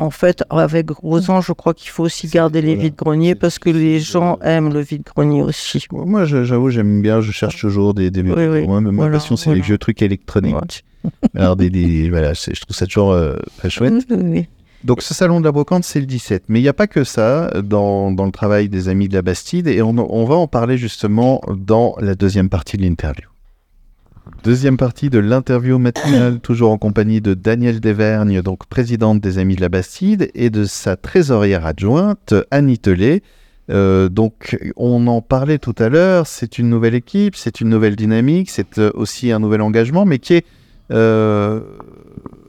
en 0.00 0.10
fait, 0.10 0.42
avec 0.50 0.90
Rosan, 0.90 1.40
je 1.40 1.52
crois 1.52 1.74
qu'il 1.74 1.90
faut 1.90 2.02
aussi 2.04 2.26
garder 2.26 2.60
les 2.62 2.68
voilà. 2.74 2.82
vides 2.82 2.96
greniers 2.96 3.34
parce 3.34 3.58
que 3.58 3.70
les 3.70 4.00
gens 4.00 4.38
aiment 4.42 4.72
le 4.72 4.80
vide 4.80 5.02
grenier 5.04 5.42
aussi. 5.42 5.86
Moi, 5.92 6.24
j'avoue, 6.24 6.70
j'aime 6.70 7.02
bien, 7.02 7.20
je 7.20 7.30
cherche 7.32 7.60
toujours 7.60 7.94
des, 7.94 8.10
des 8.10 8.22
Oui, 8.22 8.46
oui. 8.46 8.66
Moi, 8.66 8.80
mais 8.80 8.90
ma 8.90 8.96
Voilà, 8.96 9.18
passion, 9.18 9.36
c'est 9.36 9.54
les 9.54 9.60
vieux 9.60 9.78
trucs 9.78 10.02
électroniques. 10.02 10.84
Alors, 11.36 11.56
des, 11.56 11.70
des- 11.70 12.10
voilà, 12.10 12.34
c'est- 12.34 12.54
je 12.54 12.60
trouve 12.62 12.74
ça 12.76 12.86
toujours 12.86 13.12
euh, 13.12 13.36
très 13.58 13.70
chouette. 13.74 14.04
Oui. 14.10 14.46
Donc, 14.84 15.02
ce 15.02 15.12
salon 15.14 15.40
de 15.40 15.44
la 15.44 15.52
brocante, 15.52 15.84
c'est 15.84 16.00
le 16.00 16.06
17. 16.06 16.44
Mais 16.48 16.58
il 16.58 16.62
n'y 16.62 16.68
a 16.68 16.72
pas 16.72 16.86
que 16.86 17.04
ça 17.04 17.50
dans, 17.62 18.10
dans 18.10 18.24
le 18.24 18.32
travail 18.32 18.68
des 18.70 18.88
Amis 18.88 19.08
de 19.08 19.14
la 19.14 19.22
Bastide. 19.22 19.66
Et 19.68 19.82
on, 19.82 19.90
on 19.98 20.24
va 20.24 20.34
en 20.36 20.46
parler 20.46 20.78
justement 20.78 21.40
dans 21.54 21.94
la 22.00 22.14
deuxième 22.14 22.48
partie 22.48 22.76
de 22.78 22.82
l'interview. 22.82 23.28
Deuxième 24.42 24.76
partie 24.76 25.10
de 25.10 25.18
l'interview 25.18 25.78
matinale, 25.78 26.38
toujours 26.42 26.70
en 26.70 26.78
compagnie 26.78 27.20
de 27.20 27.34
Danielle 27.34 27.80
Desvergnes, 27.80 28.40
donc 28.42 28.66
présidente 28.66 29.20
des 29.20 29.38
Amis 29.38 29.56
de 29.56 29.60
la 29.60 29.68
Bastide, 29.68 30.30
et 30.34 30.50
de 30.50 30.64
sa 30.64 30.96
trésorière 30.96 31.66
adjointe, 31.66 32.34
Annie 32.50 32.78
Tellet. 32.78 33.22
Euh, 33.70 34.08
donc, 34.08 34.58
on 34.76 35.06
en 35.06 35.20
parlait 35.20 35.58
tout 35.58 35.74
à 35.78 35.88
l'heure, 35.88 36.26
c'est 36.26 36.58
une 36.58 36.68
nouvelle 36.68 36.94
équipe, 36.94 37.36
c'est 37.36 37.60
une 37.60 37.68
nouvelle 37.68 37.96
dynamique, 37.96 38.50
c'est 38.50 38.78
euh, 38.78 38.90
aussi 38.94 39.30
un 39.30 39.38
nouvel 39.38 39.60
engagement, 39.60 40.04
mais 40.04 40.18
qui 40.18 40.34
est 40.34 40.46
euh, 40.90 41.60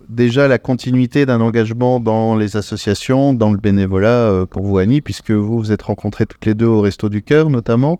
déjà 0.09 0.47
la 0.47 0.57
continuité 0.57 1.25
d'un 1.25 1.41
engagement 1.41 1.99
dans 1.99 2.35
les 2.35 2.57
associations, 2.57 3.33
dans 3.33 3.51
le 3.51 3.57
bénévolat 3.57 4.45
pour 4.49 4.63
vous, 4.63 4.77
Annie, 4.79 5.01
puisque 5.01 5.31
vous 5.31 5.59
vous 5.59 5.71
êtes 5.71 5.83
rencontrés 5.83 6.25
toutes 6.25 6.45
les 6.45 6.55
deux 6.55 6.65
au 6.65 6.81
Resto 6.81 7.09
du 7.09 7.21
Cœur 7.21 7.49
notamment. 7.49 7.99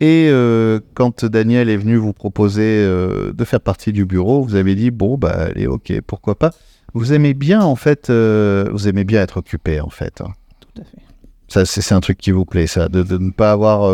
Et 0.00 0.28
euh, 0.30 0.78
quand 0.94 1.24
Daniel 1.24 1.68
est 1.68 1.76
venu 1.76 1.96
vous 1.96 2.12
proposer 2.12 2.62
euh, 2.84 3.32
de 3.32 3.44
faire 3.44 3.60
partie 3.60 3.92
du 3.92 4.04
bureau, 4.04 4.42
vous 4.44 4.54
avez 4.54 4.74
dit 4.76 4.90
bon 4.92 5.18
bah 5.18 5.30
allez 5.30 5.66
ok 5.66 5.92
pourquoi 6.06 6.36
pas. 6.38 6.52
Vous 6.94 7.12
aimez 7.12 7.34
bien 7.34 7.62
en 7.62 7.74
fait, 7.76 8.08
euh, 8.08 8.68
vous 8.72 8.86
aimez 8.88 9.04
bien 9.04 9.22
être 9.22 9.38
occupé 9.38 9.80
en 9.80 9.90
fait. 9.90 10.20
hein. 10.20 10.32
Tout 10.60 10.82
à 10.82 10.84
fait. 10.84 10.98
Ça 11.48 11.64
c'est 11.64 11.92
un 11.94 12.00
truc 12.00 12.18
qui 12.18 12.30
vous 12.30 12.44
plaît 12.44 12.66
ça, 12.68 12.88
de, 12.88 13.02
de 13.02 13.18
ne 13.18 13.30
pas 13.30 13.50
avoir 13.52 13.90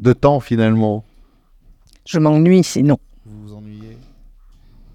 de 0.00 0.12
temps 0.14 0.40
finalement. 0.40 1.04
Je 2.06 2.18
m'ennuie 2.18 2.64
sinon. 2.64 2.98
Vous 3.26 3.48
vous 3.48 3.54
ennuyez 3.54 3.98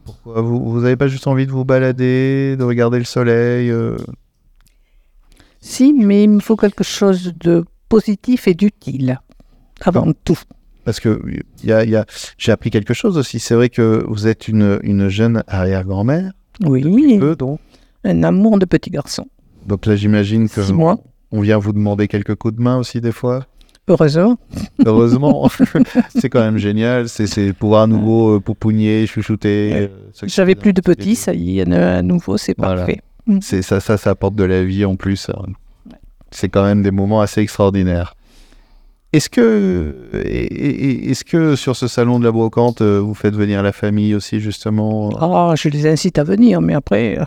Pourquoi? 0.05 0.41
Vous 0.41 0.71
vous 0.71 0.83
avez 0.85 0.95
pas 0.95 1.07
juste 1.07 1.27
envie 1.27 1.45
de 1.45 1.51
vous 1.51 1.65
balader, 1.65 2.55
de 2.57 2.63
regarder 2.63 2.97
le 2.97 3.05
soleil 3.05 3.71
Si, 5.61 5.93
mais 5.93 6.23
il 6.23 6.29
me 6.29 6.39
faut 6.39 6.55
quelque 6.55 6.83
chose 6.83 7.33
de 7.39 7.63
positif 7.89 8.47
et 8.47 8.53
d'utile. 8.53 9.19
Avant 9.81 10.11
tout. 10.23 10.39
Parce 10.85 10.99
que 10.99 11.21
y 11.63 11.71
a, 11.71 11.83
y 11.83 11.95
a- 11.95 12.05
j'ai 12.37 12.51
appris 12.51 12.69
quelque 12.69 12.93
chose 12.93 13.17
aussi. 13.17 13.39
C'est 13.39 13.55
vrai 13.55 13.69
que 13.69 14.05
vous 14.07 14.27
êtes 14.27 14.47
une, 14.47 14.79
une 14.83 15.09
jeune 15.09 15.43
arrière-grand-mère, 15.47 16.31
Oui, 16.65 17.17
peu 17.19 17.35
donc. 17.35 17.59
un 18.03 18.23
amour 18.23 18.57
de 18.59 18.65
petit 18.65 18.89
garçon. 18.89 19.25
Donc 19.67 19.85
là, 19.85 19.95
j'imagine 19.95 20.49
que 20.49 20.63
Six 20.63 20.73
mois, 20.73 20.97
on 21.31 21.41
vient 21.41 21.57
vous 21.57 21.73
demander 21.73 22.07
quelques 22.07 22.35
coups 22.35 22.55
de 22.55 22.61
main 22.61 22.77
aussi 22.77 23.01
des 23.01 23.11
fois. 23.11 23.45
heureusement. 23.87 24.37
Heureusement, 24.85 25.49
c'est 26.15 26.29
quand 26.29 26.41
même 26.41 26.57
génial. 26.57 27.07
C'est 27.09 27.27
c'est 27.27 27.53
pouvoir 27.53 27.83
à 27.83 27.87
nouveau 27.87 28.37
euh, 28.37 28.39
poupougner, 28.39 29.05
chouchouter. 29.05 29.71
euh, 29.75 29.87
J'avais 30.23 30.55
plus 30.55 30.73
de 30.73 30.81
petit 30.81 30.97
petits, 30.97 31.15
ça 31.15 31.33
y 31.33 31.59
est, 31.59 31.71
un 31.71 32.01
nouveau, 32.01 32.37
c'est 32.37 32.55
Voilà. 32.57 32.77
parfait. 32.85 33.01
C'est 33.41 33.61
ça, 33.61 33.79
ça, 33.79 33.97
ça 33.97 34.09
apporte 34.11 34.35
de 34.35 34.43
la 34.43 34.63
vie 34.63 34.85
en 34.85 34.95
plus. 34.95 35.29
C'est 36.31 36.49
quand 36.49 36.63
même 36.63 36.81
des 36.83 36.91
moments 36.91 37.21
assez 37.21 37.41
extraordinaires. 37.41 38.15
Est-ce 39.11 39.29
que, 39.29 39.95
est-ce 40.13 41.23
que 41.23 41.55
sur 41.55 41.75
ce 41.75 41.87
salon 41.87 42.19
de 42.19 42.25
la 42.25 42.31
brocante, 42.31 42.81
euh, 42.81 42.99
vous 42.99 43.15
faites 43.15 43.33
venir 43.35 43.63
la 43.63 43.71
famille 43.71 44.13
aussi 44.13 44.39
justement? 44.39 45.09
Ah, 45.19 45.55
je 45.57 45.67
les 45.69 45.87
incite 45.87 46.19
à 46.19 46.23
venir, 46.23 46.61
mais 46.61 46.75
après, 46.75 47.17
euh, 47.19 47.25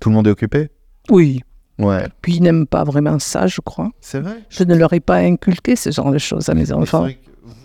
Tout 0.00 0.10
le 0.10 0.14
monde 0.16 0.26
est 0.26 0.30
occupé? 0.30 0.68
Oui. 1.10 1.40
Ouais. 1.78 2.06
Puis 2.20 2.34
ils 2.36 2.42
n'aiment 2.42 2.66
pas 2.66 2.84
vraiment 2.84 3.18
ça, 3.18 3.46
je 3.46 3.60
crois. 3.62 3.90
C'est 4.00 4.20
vrai? 4.20 4.42
Je 4.50 4.64
ne 4.64 4.74
leur 4.74 4.92
ai 4.92 5.00
pas 5.00 5.16
inculqué 5.16 5.76
ce 5.76 5.90
genre 5.90 6.10
de 6.12 6.18
choses 6.18 6.48
à 6.50 6.54
mes 6.54 6.72
enfants. 6.72 7.06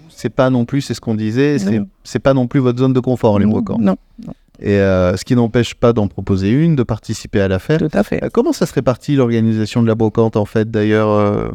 C'est 0.10 0.30
pas 0.30 0.50
non 0.50 0.64
plus, 0.64 0.82
c'est 0.82 0.94
ce 0.94 1.02
qu'on 1.02 1.16
disait, 1.16 1.58
c'est 1.60 1.80
Non. 1.80 1.88
pas 2.24 2.34
non 2.34 2.48
plus 2.48 2.62
votre 2.62 2.80
zone 2.80 2.94
de 2.94 3.00
confort 3.02 3.40
les 3.40 3.46
brocantes. 3.46 3.82
Non, 3.82 3.98
Et 4.62 4.78
euh, 4.78 5.18
ce 5.18 5.26
qui 5.26 5.36
n'empêche 5.36 5.74
pas 5.74 5.94
d'en 5.94 6.08
proposer 6.08 6.52
une, 6.52 6.76
de 6.76 6.84
participer 6.84 7.42
à 7.42 7.48
la 7.48 7.60
fête. 7.60 7.80
tout 7.80 7.98
à 7.98 8.04
fait. 8.04 8.24
Euh, 8.24 8.30
Comment 8.32 8.54
ça 8.54 8.66
se 8.66 8.74
répartit 8.74 9.16
l'organisation 9.16 9.82
de 9.82 9.88
la 9.88 9.96
brocante 9.96 10.36
en 10.38 10.46
fait 10.46 10.70
d'ailleurs 10.70 11.10
euh, 11.10 11.50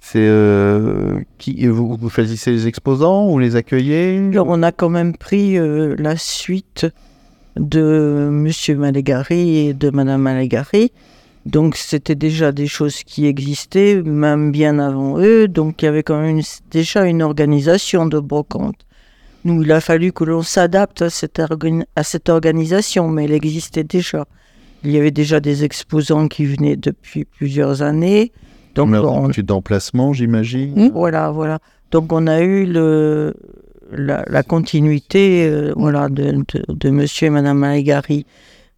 C'est 0.00 0.30
qui 1.38 1.66
vous, 1.66 1.96
vous 1.98 2.10
choisissez 2.10 2.50
les 2.52 2.66
exposants 2.68 3.28
ou 3.30 3.38
les 3.38 3.56
accueillez? 3.56 4.18
Alors, 4.32 4.46
on 4.48 4.62
a 4.62 4.70
quand 4.70 4.90
même 4.90 5.16
pris 5.16 5.56
la 5.58 6.16
suite 6.16 6.86
de 7.56 8.28
Monsieur 8.30 8.76
Malégari 8.76 9.56
et 9.68 9.74
de 9.74 9.90
Madame 9.90 10.20
Malégari. 10.22 10.92
Donc, 11.46 11.76
c'était 11.76 12.14
déjà 12.16 12.52
des 12.52 12.66
choses 12.66 13.02
qui 13.04 13.24
existaient, 13.26 14.02
même 14.04 14.50
bien 14.52 14.78
avant 14.78 15.18
eux. 15.18 15.48
Donc, 15.48 15.80
il 15.80 15.86
y 15.86 15.88
avait 15.88 16.02
quand 16.02 16.20
même 16.20 16.36
une- 16.38 16.42
déjà 16.70 17.06
une 17.06 17.22
organisation 17.22 18.06
de 18.06 18.18
brocante. 18.18 18.74
Nous, 19.46 19.62
il 19.62 19.70
a 19.72 19.80
fallu 19.80 20.12
que 20.12 20.24
l'on 20.24 20.42
s'adapte 20.42 21.02
à, 21.02 21.10
cette 21.10 21.38
organ- 21.38 21.84
à 21.94 22.02
cette 22.02 22.28
organisation, 22.28 23.08
mais 23.08 23.24
elle 23.24 23.32
existait 23.32 23.84
déjà. 23.84 24.26
Il 24.84 24.90
y 24.90 24.98
avait 24.98 25.10
déjà 25.22 25.38
des 25.40 25.62
exposants 25.64 26.26
qui 26.28 26.44
venaient 26.46 26.76
depuis 26.76 27.24
plusieurs 27.24 27.80
années. 27.82 28.32
Donc, 28.74 28.88
on, 28.92 29.28
d'emplacement, 29.42 30.12
j'imagine. 30.12 30.74
Hmm. 30.76 30.90
voilà, 30.92 31.30
voilà. 31.30 31.58
Donc 31.92 32.12
on 32.12 32.26
a 32.26 32.40
eu 32.40 32.66
le, 32.66 33.34
la, 33.92 34.24
la 34.26 34.42
continuité 34.42 35.46
euh, 35.46 35.72
voilà, 35.76 36.08
de, 36.08 36.32
de, 36.32 36.64
de 36.68 36.90
monsieur 36.90 37.28
et 37.28 37.30
madame 37.30 37.58
Maïgari. 37.58 38.26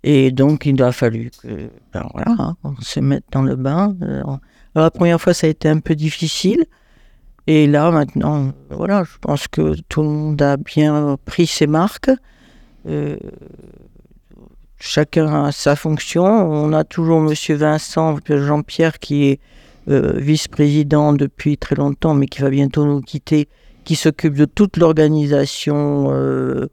Et 0.04 0.30
donc 0.30 0.66
il 0.66 0.80
a 0.82 0.92
fallu 0.92 1.30
que, 1.42 1.48
ben 1.92 2.06
voilà, 2.12 2.34
hein, 2.38 2.56
on 2.62 2.74
se 2.80 3.00
mette 3.00 3.24
dans 3.32 3.42
le 3.42 3.56
bain. 3.56 3.96
Euh, 4.02 4.20
Alors 4.20 4.40
la 4.74 4.90
première 4.90 5.20
fois, 5.20 5.32
ça 5.34 5.46
a 5.46 5.50
été 5.50 5.68
un 5.68 5.80
peu 5.80 5.94
difficile. 5.96 6.66
Et 7.50 7.66
là, 7.66 7.90
maintenant, 7.90 8.52
voilà, 8.68 9.04
je 9.04 9.16
pense 9.22 9.48
que 9.48 9.74
tout 9.88 10.02
le 10.02 10.08
monde 10.08 10.42
a 10.42 10.58
bien 10.58 11.16
pris 11.24 11.46
ses 11.46 11.66
marques. 11.66 12.10
Euh, 12.86 13.16
chacun 14.78 15.44
a 15.44 15.50
sa 15.50 15.74
fonction. 15.74 16.26
On 16.26 16.74
a 16.74 16.84
toujours 16.84 17.20
monsieur 17.20 17.54
Vincent 17.54 18.18
Jean-Pierre 18.28 18.98
qui 18.98 19.28
est 19.28 19.40
euh, 19.88 20.12
vice-président 20.16 21.14
depuis 21.14 21.56
très 21.56 21.74
longtemps, 21.74 22.12
mais 22.12 22.26
qui 22.26 22.42
va 22.42 22.50
bientôt 22.50 22.84
nous 22.84 23.00
quitter, 23.00 23.48
qui 23.84 23.96
s'occupe 23.96 24.34
de 24.34 24.44
toute 24.44 24.76
l'organisation 24.76 26.08
euh, 26.10 26.66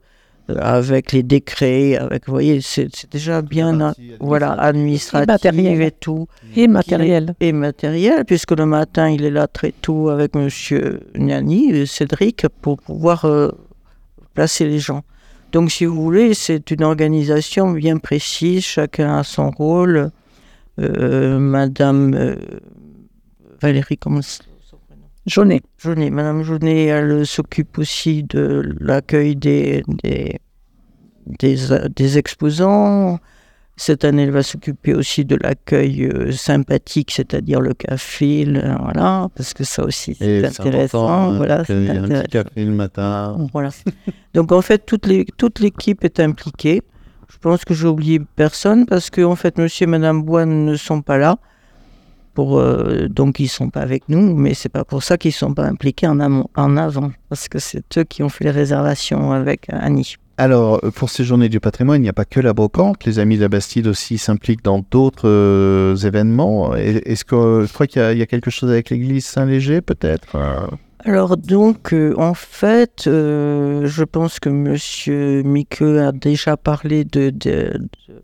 avec 0.48 1.12
les 1.12 1.22
décrets, 1.22 1.96
avec, 1.96 2.26
vous 2.26 2.32
voyez, 2.32 2.60
c'est 2.60 2.88
c'est 2.94 3.10
déjà 3.10 3.42
bien, 3.42 3.92
voilà, 4.20 4.52
administratif 4.52 5.26
matériel. 5.26 5.82
et 5.82 5.90
tout, 5.90 6.28
Et 6.54 6.68
matériel. 6.68 7.34
et 7.40 7.52
matériel, 7.52 8.24
puisque 8.24 8.52
le 8.52 8.66
matin, 8.66 9.10
il 9.10 9.24
est 9.24 9.30
là 9.30 9.46
très 9.48 9.72
tôt 9.72 10.08
avec 10.08 10.34
monsieur 10.34 11.00
Niani, 11.16 11.72
euh, 11.72 11.86
Cédric, 11.86 12.46
pour 12.62 12.78
pouvoir 12.78 13.24
euh, 13.24 13.50
placer 14.34 14.66
les 14.66 14.78
gens. 14.78 15.02
Donc, 15.52 15.70
si 15.70 15.84
vous 15.84 16.00
voulez, 16.00 16.34
c'est 16.34 16.70
une 16.70 16.82
organisation 16.84 17.70
bien 17.70 17.98
précise, 17.98 18.64
chacun 18.64 19.18
a 19.18 19.24
son 19.24 19.50
rôle. 19.50 20.10
Euh, 20.78 21.38
Madame 21.38 22.14
euh, 22.14 22.36
Valérie, 23.62 23.96
comment 23.96 24.20
prénom 24.20 24.55
Jaunet. 25.26 25.60
Jaunet. 25.78 26.10
Madame 26.10 26.42
Jaunet, 26.42 26.84
elle 26.86 27.26
s'occupe 27.26 27.78
aussi 27.78 28.22
de 28.22 28.74
l'accueil 28.80 29.34
des, 29.36 29.82
des, 30.02 30.38
des, 31.26 31.56
des 31.94 32.18
exposants. 32.18 33.18
Cette 33.78 34.04
année, 34.06 34.22
elle 34.22 34.30
va 34.30 34.42
s'occuper 34.42 34.94
aussi 34.94 35.26
de 35.26 35.36
l'accueil 35.36 36.04
euh, 36.06 36.32
sympathique, 36.32 37.10
c'est-à-dire 37.10 37.60
le 37.60 37.74
café, 37.74 38.46
le- 38.46 38.62
voilà, 38.80 39.28
parce 39.36 39.52
que 39.52 39.64
ça 39.64 39.84
aussi, 39.84 40.14
c'est 40.14 40.40
intéressant. 40.46 41.08
hein, 41.08 41.36
voilà, 41.36 41.62
c'est 41.66 41.90
un 41.90 42.08
petit 42.08 42.28
café 42.30 42.64
le 42.64 42.70
matin. 42.72 43.36
Voilà. 43.52 43.68
Donc 44.32 44.50
en 44.52 44.62
fait, 44.62 44.86
toute, 44.86 45.06
les, 45.06 45.26
toute 45.36 45.60
l'équipe 45.60 46.04
est 46.04 46.20
impliquée. 46.20 46.80
Je 47.28 47.36
pense 47.38 47.66
que 47.66 47.74
j'ai 47.74 47.86
oublié 47.86 48.18
personne 48.36 48.86
parce 48.86 49.10
que 49.10 49.20
en 49.20 49.36
fait, 49.36 49.58
Monsieur 49.58 49.84
et 49.84 49.88
Madame 49.88 50.22
Boine 50.22 50.64
ne 50.64 50.76
sont 50.76 51.02
pas 51.02 51.18
là. 51.18 51.36
Pour, 52.36 52.58
euh, 52.60 53.08
donc 53.08 53.40
ils 53.40 53.48
sont 53.48 53.70
pas 53.70 53.80
avec 53.80 54.02
nous, 54.08 54.36
mais 54.36 54.52
c'est 54.54 54.68
pas 54.68 54.84
pour 54.84 55.02
ça 55.02 55.16
qu'ils 55.16 55.32
sont 55.32 55.54
pas 55.54 55.64
impliqués 55.64 56.06
en, 56.06 56.20
amont, 56.20 56.48
en 56.54 56.76
avant, 56.76 57.10
parce 57.30 57.48
que 57.48 57.58
c'est 57.58 57.82
eux 57.98 58.04
qui 58.04 58.22
ont 58.22 58.28
fait 58.28 58.44
les 58.44 58.50
réservations 58.62 59.32
avec 59.32 59.66
Annie. 59.70 60.14
Alors, 60.38 60.80
euh, 60.84 60.90
pour 60.90 61.08
ces 61.08 61.24
journées 61.24 61.48
du 61.48 61.60
patrimoine, 61.60 62.00
il 62.00 62.02
n'y 62.02 62.10
a 62.10 62.18
pas 62.22 62.26
que 62.26 62.40
la 62.40 62.52
brocante. 62.52 63.04
Les 63.06 63.18
Amis 63.18 63.38
de 63.38 63.42
la 63.42 63.48
Bastide 63.48 63.86
aussi 63.86 64.18
s'impliquent 64.18 64.62
dans 64.62 64.84
d'autres 64.90 65.26
euh, 65.28 65.96
événements. 65.96 66.74
Est-ce 66.76 67.24
que 67.24 67.34
euh, 67.36 67.66
je 67.66 67.72
crois 67.72 67.86
qu'il 67.86 68.02
y, 68.02 68.04
a- 68.04 68.12
il 68.12 68.18
y 68.18 68.22
a 68.22 68.26
quelque 68.26 68.50
chose 68.50 68.70
avec 68.70 68.90
l'église 68.90 69.24
Saint-Léger, 69.24 69.80
peut-être 69.80 70.36
Euh, 70.36 70.66
Alors 71.06 71.38
donc, 71.38 71.94
euh, 71.94 72.12
en 72.18 72.34
fait, 72.34 73.04
euh, 73.06 73.86
je 73.86 74.04
pense 74.04 74.38
que 74.38 74.50
Monsieur 74.50 75.42
Miqueux 75.42 76.02
a 76.02 76.12
déjà 76.12 76.58
parlé 76.58 77.04
de, 77.04 77.30
de, 77.30 77.78
de, 78.08 78.20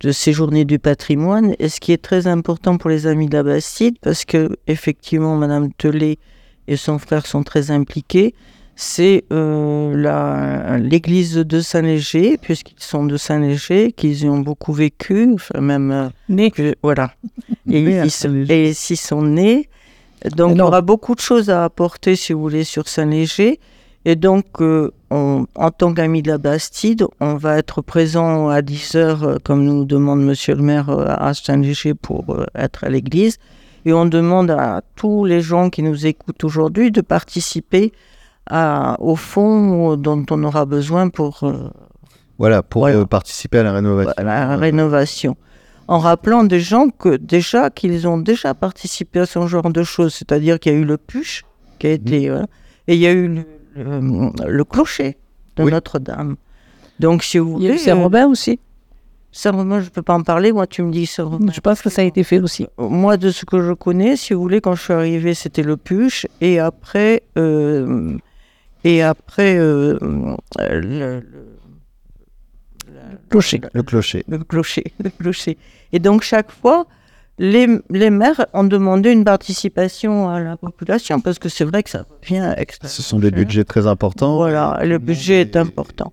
de 0.00 0.12
ces 0.12 0.32
journées 0.32 0.64
du 0.64 0.78
patrimoine. 0.78 1.54
Et 1.58 1.68
ce 1.68 1.80
qui 1.80 1.92
est 1.92 2.02
très 2.02 2.26
important 2.26 2.76
pour 2.78 2.90
les 2.90 3.06
amis 3.06 3.26
de 3.28 3.36
la 3.36 3.42
Bastide, 3.42 3.96
parce 4.00 4.24
que 4.24 4.56
effectivement, 4.66 5.36
Madame 5.36 5.72
Tellet 5.72 6.18
et 6.66 6.76
son 6.76 6.98
frère 6.98 7.26
sont 7.26 7.42
très 7.42 7.70
impliqués, 7.70 8.34
c'est 8.76 9.24
euh, 9.32 9.96
la- 9.96 10.78
l'église 10.78 11.34
de 11.34 11.60
Saint-Léger, 11.60 12.38
puisqu'ils 12.38 12.80
sont 12.82 13.04
de 13.06 13.16
Saint-Léger, 13.16 13.90
qu'ils 13.92 14.22
y 14.24 14.28
ont 14.28 14.38
beaucoup 14.38 14.72
vécu, 14.72 15.30
enfin 15.34 15.60
même... 15.60 15.90
euh, 15.90 16.08
Né. 16.28 16.50
que- 16.52 16.76
voilà. 16.82 17.12
Et 17.70 17.80
ils, 17.80 18.10
sont- 18.10 18.44
et 18.48 18.72
sont 18.74 19.22
nés. 19.22 19.68
Donc, 20.36 20.50
il 20.52 20.54
y 20.54 20.58
Non. 20.58 20.66
aura 20.66 20.80
beaucoup 20.80 21.14
de 21.14 21.20
choses 21.20 21.50
à 21.50 21.64
apporter, 21.64 22.14
si 22.16 22.32
vous 22.32 22.40
voulez, 22.40 22.64
sur 22.64 22.88
Saint-Léger. 22.88 23.58
Et 24.10 24.16
donc, 24.16 24.46
euh, 24.62 24.90
on- 25.10 25.44
en 25.54 25.70
tant 25.70 25.92
qu'amis 25.92 26.22
de 26.22 26.30
la 26.30 26.38
Bastide, 26.38 27.04
on 27.20 27.34
va 27.34 27.58
être 27.58 27.82
présent 27.82 28.48
à 28.48 28.62
10 28.62 28.94
heures, 28.94 29.22
euh, 29.24 29.36
comme 29.44 29.62
nous 29.64 29.84
demande 29.84 30.22
Monsieur 30.24 30.54
le 30.54 30.62
maire, 30.62 30.88
euh, 30.88 31.04
à 31.08 31.34
Saint-Léger 31.34 31.92
pour 31.92 32.24
euh, 32.30 32.46
être 32.54 32.84
à 32.84 32.88
l'église. 32.88 33.36
Et 33.84 33.92
on 33.92 34.06
demande 34.06 34.50
à 34.50 34.80
tous 34.96 35.26
les 35.26 35.42
gens 35.42 35.68
qui 35.68 35.82
nous 35.82 36.06
écoutent 36.06 36.42
aujourd'hui 36.42 36.90
de 36.90 37.02
participer 37.02 37.92
à, 38.46 38.96
au 38.98 39.14
fonds 39.14 39.94
dont 39.98 40.24
on 40.30 40.42
aura 40.42 40.64
besoin 40.64 41.10
pour 41.10 41.32
Voilà, 42.38 42.62
pour 42.62 42.82
Voilà. 42.88 43.04
participer 43.04 43.58
à 43.58 43.62
la 43.64 43.72
rénovation. 43.72 44.14
la 44.24 44.56
rénovation. 44.56 45.36
en 45.90 45.98
rappelant 45.98 46.44
des 46.44 46.60
gens 46.60 46.88
que 46.90 47.16
déjà 47.16 47.68
qu'ils 47.70 48.06
ont 48.08 48.18
déjà 48.18 48.54
participé 48.54 49.20
à 49.20 49.26
ce 49.26 49.46
genre 49.46 49.70
de 49.70 49.82
choses. 49.82 50.14
C'est-à-dire 50.14 50.58
qu'il 50.60 50.72
y 50.72 50.76
a 50.76 50.78
eu 50.78 50.84
le 50.84 50.96
puche 50.98 51.44
qui 51.78 51.86
a 51.88 51.90
été, 51.92 52.28
euh, 52.30 52.42
et 52.88 52.94
il 52.94 53.00
y 53.00 53.06
a 53.06 53.12
eu 53.14 53.44
le, 53.74 54.30
le- 54.48 54.64
clocher 54.64 55.16
de 55.56 55.64
Oui. 55.64 55.70
Notre-Dame. 55.70 56.36
Donc, 57.00 57.22
si 57.22 57.38
vous 57.38 57.56
Il 57.58 57.62
y 57.64 57.66
a 57.66 57.70
voulez, 57.70 57.80
eu 57.82 57.84
Saint-Robert 57.84 58.28
aussi. 58.28 58.58
Saint-Romain, 59.30 59.80
je 59.80 59.90
peux 59.90 60.02
pas 60.02 60.14
en 60.14 60.22
parler. 60.22 60.52
Moi, 60.52 60.66
tu 60.66 60.82
me 60.82 60.90
dis 60.90 61.06
Saint-Romain. 61.06 61.52
Je 61.52 61.60
pense 61.60 61.82
que 61.82 61.90
ça 61.90 62.02
a 62.02 62.04
été 62.04 62.24
fait 62.24 62.40
aussi. 62.40 62.66
Moi, 62.78 63.16
de 63.16 63.30
ce 63.30 63.44
que 63.44 63.62
je 63.62 63.72
connais, 63.72 64.16
si 64.16 64.32
vous 64.34 64.40
voulez, 64.40 64.60
quand 64.60 64.74
je 64.74 64.82
suis 64.82 64.92
arrivée, 64.94 65.34
c'était 65.34 65.62
le 65.62 65.76
puche, 65.76 66.26
et 66.40 66.58
après, 66.58 67.22
euh, 67.36 68.16
et 68.84 69.02
après, 69.02 69.56
euh, 69.58 69.98
le, 70.58 71.22
Clocher. 73.30 73.60
Le 73.74 73.82
clocher. 73.82 74.24
le 74.28 74.38
clocher, 74.38 74.84
le 75.02 75.10
clocher. 75.10 75.58
Et 75.92 75.98
donc 75.98 76.22
chaque 76.22 76.50
fois, 76.50 76.86
les, 77.38 77.66
les 77.90 78.10
maires 78.10 78.46
ont 78.52 78.64
demandé 78.64 79.10
une 79.12 79.24
participation 79.24 80.28
à 80.28 80.40
la 80.40 80.56
population 80.56 81.20
parce 81.20 81.38
que 81.38 81.48
c'est 81.48 81.64
vrai 81.64 81.82
que 81.82 81.90
ça 81.90 82.04
revient 82.22 82.52
extrêmement 82.56 82.92
Ce 82.92 83.02
sont 83.02 83.18
des 83.18 83.30
budgets 83.30 83.64
très 83.64 83.86
importants. 83.86 84.36
Voilà, 84.36 84.80
le 84.84 84.98
budget 84.98 85.40
est 85.42 85.56
important. 85.56 86.12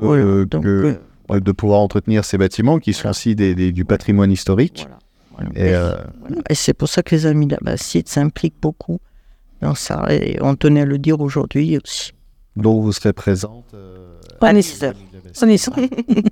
Voilà, 0.00 0.24
Voilà, 0.24 0.44
donc, 0.46 0.62
que- 0.64 0.98
euh, 1.32 1.40
de 1.40 1.52
pouvoir 1.52 1.80
entretenir 1.80 2.24
ces 2.24 2.38
bâtiments 2.38 2.78
qui 2.78 2.92
sont 2.92 3.08
aussi 3.10 3.34
des, 3.34 3.54
des- 3.54 3.72
du 3.72 3.84
patrimoine 3.84 4.32
historique. 4.32 4.86
voilà, 5.34 5.50
voilà. 5.52 5.68
Et, 5.70 5.74
euh. 5.74 5.94
Et 6.48 6.54
c'est 6.54 6.74
pour 6.74 6.88
ça 6.88 7.02
que 7.02 7.14
les 7.14 7.26
amis 7.26 7.46
de 7.46 7.52
la 7.52 7.58
Bastide 7.62 8.08
s'impliquent 8.08 8.60
beaucoup 8.60 8.98
dans 9.60 9.74
ça. 9.74 10.06
Et 10.10 10.38
on 10.40 10.54
tenait 10.56 10.80
à 10.82 10.84
le 10.86 10.98
dire 10.98 11.20
aujourd'hui 11.20 11.78
aussi. 11.82 12.12
dont 12.56 12.80
vous 12.80 12.92
serez 12.92 13.12
présente 13.12 13.66
euh, 13.74 14.18
Pas 14.40 14.52
nécessaire. 14.52 14.94
10 15.32 15.42
On 15.42 15.48
est 15.48 15.56
sûr. 15.56 15.72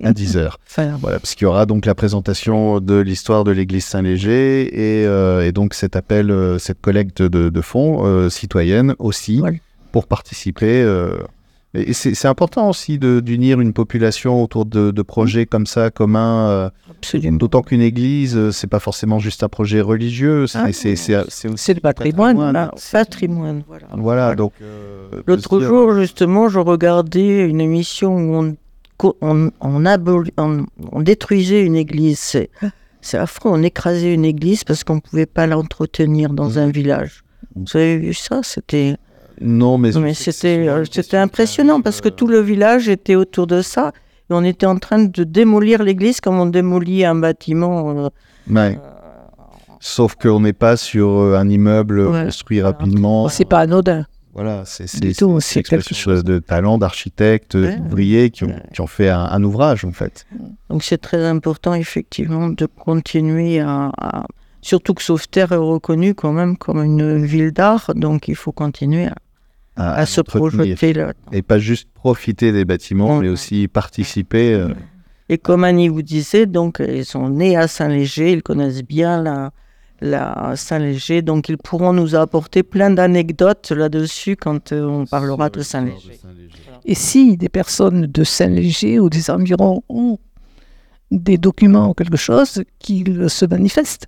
à 0.03 0.11
10h. 0.11 0.49
Enfin, 0.67 0.97
Voilà, 1.01 1.19
parce 1.19 1.35
qu'il 1.35 1.45
y 1.45 1.47
aura 1.47 1.65
donc 1.65 1.85
la 1.85 1.95
présentation 1.95 2.79
de 2.79 2.95
l'histoire 2.99 3.43
de 3.43 3.51
l'église 3.51 3.85
Saint-Léger 3.85 5.01
et, 5.01 5.05
euh, 5.07 5.45
et 5.45 5.51
donc 5.51 5.73
cet 5.73 5.95
appel, 5.95 6.31
euh, 6.31 6.57
cette 6.59 6.81
collecte 6.81 7.21
de, 7.21 7.49
de 7.49 7.61
fonds 7.61 8.05
euh, 8.05 8.29
citoyenne 8.29 8.95
aussi 8.99 9.41
pour 9.91 10.07
participer. 10.07 10.81
euh, 10.83 11.17
et 11.75 11.93
c'est 11.93 12.25
important 12.27 12.67
aussi 12.67 12.97
d'unir 12.97 13.61
une 13.61 13.73
population 13.73 14.41
autour 14.43 14.65
de, 14.65 14.89
de 14.89 15.01
projets 15.03 15.45
comme 15.45 15.67
ça, 15.67 15.91
communs. 15.91 16.71
Absolument. 16.89 17.37
D'autant 17.37 17.61
qu'une 17.61 17.81
église, 17.83 18.49
c'est 18.49 18.65
pas 18.65 18.79
forcément 18.79 19.19
juste 19.19 19.43
un 19.43 19.49
projet 19.49 19.79
religieux, 19.79 20.47
c'est 20.47 20.57
Ah, 20.57 20.69
aussi 20.69 21.73
le 21.75 21.79
patrimoine. 21.79 22.35
patrimoine. 22.37 22.71
Patrimoine, 22.91 23.63
voilà. 23.67 23.85
Voilà, 23.95 24.35
donc. 24.35 24.53
euh, 24.63 25.21
L'autre 25.27 25.59
jour, 25.59 25.93
justement, 25.93 26.49
je 26.49 26.57
regardais 26.57 27.47
une 27.47 27.61
émission 27.61 28.15
où 28.17 28.33
on, 28.35 28.55
on, 29.21 29.51
on, 29.61 29.85
aboli- 29.85 30.31
on- 30.37 30.65
on 30.91 31.01
détruisait 31.01 31.63
une 31.63 31.75
église. 31.75 32.19
C'est, 33.01 33.17
affreux, 33.17 33.49
on 33.53 33.63
écrasait 33.63 34.13
une 34.13 34.25
église 34.25 34.63
parce 34.63 34.83
qu'on 34.83 34.95
ne 34.95 34.99
pouvait 34.99 35.25
pas 35.25 35.47
l'entretenir 35.47 36.31
dans 36.33 36.49
Mhm. 36.49 36.57
un 36.57 36.67
village. 36.69 37.23
Vous 37.55 37.65
avez 37.75 37.97
vu 37.97 38.13
ça? 38.13 38.41
C'était, 38.43 38.95
Non, 39.41 39.77
mais, 39.77 39.91
mais 40.01 40.13
c'était, 40.13 40.67
euh, 40.67 40.83
impressionnant 41.13 41.81
parce 41.81 42.01
que 42.01 42.09
tout 42.09 42.27
le 42.27 42.39
village 42.41 42.89
était 42.89 43.15
autour 43.15 43.47
de 43.47 43.61
ça. 43.61 43.91
Et 44.29 44.33
on 44.33 44.43
était 44.43 44.65
en 44.65 44.77
train 44.77 44.99
de 45.05 45.23
démolir 45.23 45.81
l'église 45.81 46.19
comme 46.21 46.39
on 46.39 46.45
démolit 46.45 47.03
un 47.05 47.15
bâtiment. 47.15 47.89
euh, 47.97 48.09
Ouais. 48.49 48.77
Sauf 49.79 50.15
qu'on 50.15 50.41
n'est 50.41 50.53
pas 50.53 50.75
sur 50.75 51.07
euh, 51.09 51.37
un 51.37 51.47
immeuble 51.49 52.01
Ouais, 52.01 52.25
construit 52.25 52.61
rapidement. 52.61 53.29
C'est 53.29 53.45
pas 53.45 53.59
anodin. 53.59 54.05
Voilà, 54.41 54.63
c'est 54.65 54.85
quelque 54.87 55.75
l'expression 55.75 56.21
de, 56.21 56.39
talents, 56.39 56.77
d'architectes, 56.77 57.55
Ouais. 57.55 58.29
qui 58.31 58.43
ont, 58.45 58.47
Ouais. 58.47 58.63
qui 58.73 58.81
ont 58.81 58.87
fait 58.87 59.09
un, 59.09 59.25
un 59.25 59.43
ouvrage 59.43 59.83
en 59.85 59.91
fait. 59.91 60.25
Donc 60.69 60.83
c'est 60.83 60.97
très 60.97 61.25
important 61.25 61.73
effectivement 61.73 62.47
de 62.49 62.65
continuer 62.65 63.59
à, 63.59 63.91
à- 63.97 64.25
surtout 64.61 64.93
que 64.93 65.03
Sauveterre 65.03 65.51
est 65.51 65.57
reconnu 65.57 66.13
quand 66.15 66.31
même 66.31 66.55
comme 66.57 66.81
une 66.83 67.23
ville 67.25 67.51
d'art, 67.51 67.91
donc 67.95 68.27
il 68.29 68.35
faut 68.35 68.51
continuer 68.53 69.07
à, 69.07 69.15
À, 69.75 69.93
à 70.01 70.05
se 70.05 70.21
projeter 70.21 70.93
là. 70.93 71.13
Et 71.33 71.41
pas 71.41 71.59
juste 71.59 71.89
profiter 71.93 72.51
des 72.51 72.65
bâtiments, 72.65 73.17
Ouais. 73.17 73.23
mais 73.23 73.29
aussi 73.29 73.67
participer. 73.67 74.53
euh, 74.53 74.69
Et 75.29 75.37
comme 75.37 75.63
Annie 75.63 75.89
vous 75.89 76.01
disait, 76.01 76.45
donc 76.45 76.81
ils 76.85 77.05
sont 77.05 77.29
nés 77.29 77.55
à 77.57 77.67
Saint-Léger, 77.67 78.31
ils 78.33 78.41
connaissent 78.43 78.83
bien 78.83 79.21
la, 79.21 79.51
la 80.01 80.53
Saint-Léger, 80.55 81.21
donc 81.21 81.49
ils 81.49 81.57
pourront 81.57 81.93
nous 81.93 82.15
apporter 82.15 82.63
plein 82.63 82.89
d'anecdotes 82.89 83.71
là-dessus 83.71 84.35
quand 84.35 84.71
euh, 84.71 84.85
on 84.85 85.05
parlera 85.05 85.49
de 85.49 85.61
Saint-Léger. 85.61 86.19
Et 86.85 86.95
si 86.95 87.37
des 87.37 87.49
personnes 87.49 88.05
de 88.05 88.23
Saint-Léger 88.23 88.99
ou 88.99 89.09
des 89.09 89.29
environs 89.29 89.83
ont 89.89 90.17
des 91.11 91.37
documents 91.37 91.89
ou 91.89 91.93
quelque 91.93 92.17
chose, 92.17 92.63
qu'ils 92.79 93.29
se 93.29 93.45
manifestent. 93.45 94.07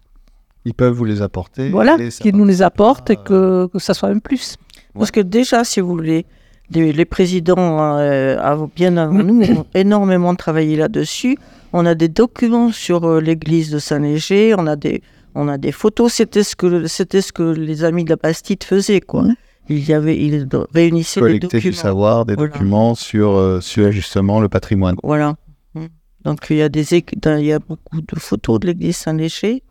Ils 0.66 0.74
peuvent 0.74 0.94
vous 0.94 1.06
les 1.06 1.22
apporter. 1.22 1.70
Voilà, 1.70 1.98
qu'ils 1.98 2.36
nous 2.36 2.46
les 2.46 2.62
apportent 2.62 3.10
et 3.10 3.16
participera, 3.16 3.68
que, 3.68 3.74
que 3.74 3.80
ça 3.80 3.94
soit 3.94 4.10
un 4.10 4.20
plus. 4.20 4.58
Parce 4.94 5.12
que 5.12 5.20
déjà, 5.20 5.64
si 5.64 5.80
vous 5.80 5.90
voulez, 5.90 6.26
les, 6.70 6.94
les 6.94 7.06
présidents, 7.06 7.98
euh, 7.98 8.68
bien 8.76 8.98
avant 8.98 9.24
nous, 9.24 9.42
ont 9.58 9.66
énormément 9.74 10.36
travaillé 10.36 10.76
là-dessus. 10.76 11.38
On 11.74 11.86
a 11.86 11.96
des 11.96 12.10
documents 12.10 12.72
sur 12.72 13.06
euh, 13.06 13.20
l'église 13.20 13.72
de 13.72 13.80
Saint-Léger, 13.80 14.54
on 14.58 14.68
a 14.68 14.76
des, 14.76 15.02
on 15.36 15.48
a 15.48 15.58
des 15.58 15.72
photos. 15.72 16.14
C'était 16.14 16.44
ce 16.44 16.56
que, 16.56 16.88
c'était 16.88 17.22
ce 17.22 17.32
que 17.32 17.44
les 17.44 17.84
amis 17.84 18.04
de 18.04 18.10
la 18.10 18.16
Bastide 18.16 18.64
faisaient, 18.64 19.02
quoi. 19.02 19.26
Il 19.70 19.88
y 19.88 19.94
avait, 19.94 20.18
ils 20.18 20.48
réunissaient 20.74 21.20
des 21.22 21.26
collecter 21.28 21.48
du 21.60 21.70
documents. 21.70 21.82
savoir, 21.82 22.26
des 22.26 22.36
Voilà. 22.36 22.52
documents 22.52 22.96
sur, 22.96 23.32
euh, 23.32 23.62
sur 23.62 23.92
justement 23.92 24.40
le 24.42 24.50
patrimoine. 24.50 24.96
Voilà. 25.04 25.36
Mm. 25.76 25.86
Donc 26.26 26.40
il 26.50 26.58
y 26.58 26.62
a 26.62 26.68
des, 26.70 26.84
il 26.94 27.46
y 27.46 27.54
a 27.54 27.60
beaucoup 27.60 28.02
de 28.02 28.20
photos 28.20 28.60
de 28.60 28.68
l'église 28.68 28.98
Saint-Léger. 28.98 29.64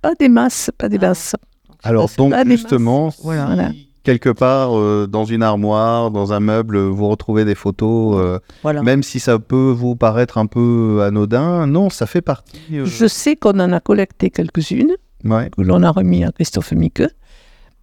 Pas 0.00 0.14
des 0.14 0.28
masses, 0.28 0.70
pas 0.78 0.88
des 0.88 0.98
Ah. 1.02 1.08
masses. 1.08 1.34
Alors 1.82 2.08
donc 2.16 2.34
justement, 2.46 3.10
si 3.10 3.20
Voilà. 3.22 3.46
Voilà. 3.46 3.70
quelque 4.04 4.30
part 4.30 4.78
euh, 4.78 5.06
dans 5.10 5.24
une 5.24 5.42
armoire, 5.42 6.10
dans 6.12 6.32
un 6.32 6.40
meuble, 6.40 6.78
vous 6.78 7.08
retrouvez 7.08 7.44
des 7.44 7.54
photos, 7.56 8.16
euh, 8.20 8.38
Voilà. 8.62 8.82
même 8.82 9.02
si 9.02 9.18
ça 9.18 9.38
peut 9.38 9.70
vous 9.76 9.96
paraître 9.96 10.38
un 10.38 10.46
peu 10.46 11.02
anodin, 11.02 11.66
non, 11.66 11.90
ça 11.90 12.06
fait 12.06 12.22
partie. 12.22 12.60
euh, 12.72 12.84
Je 12.84 13.06
sais 13.06 13.34
qu'on 13.34 13.58
en 13.58 13.72
a 13.72 13.80
collecté 13.80 14.30
quelques-unes, 14.30 14.92
ouais. 15.24 15.50
que 15.56 15.62
l'on 15.62 15.82
a 15.82 15.90
remis 15.90 16.24
à 16.24 16.32
Christophe 16.32 16.72
Mique, 16.72 17.02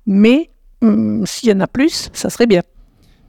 mais 0.06 0.50
hum, 0.82 1.26
s'il 1.26 1.50
y 1.50 1.54
en 1.54 1.60
a 1.62 1.68
plus, 1.68 2.10
ça 2.14 2.30
serait 2.30 2.48
bien. 2.48 2.62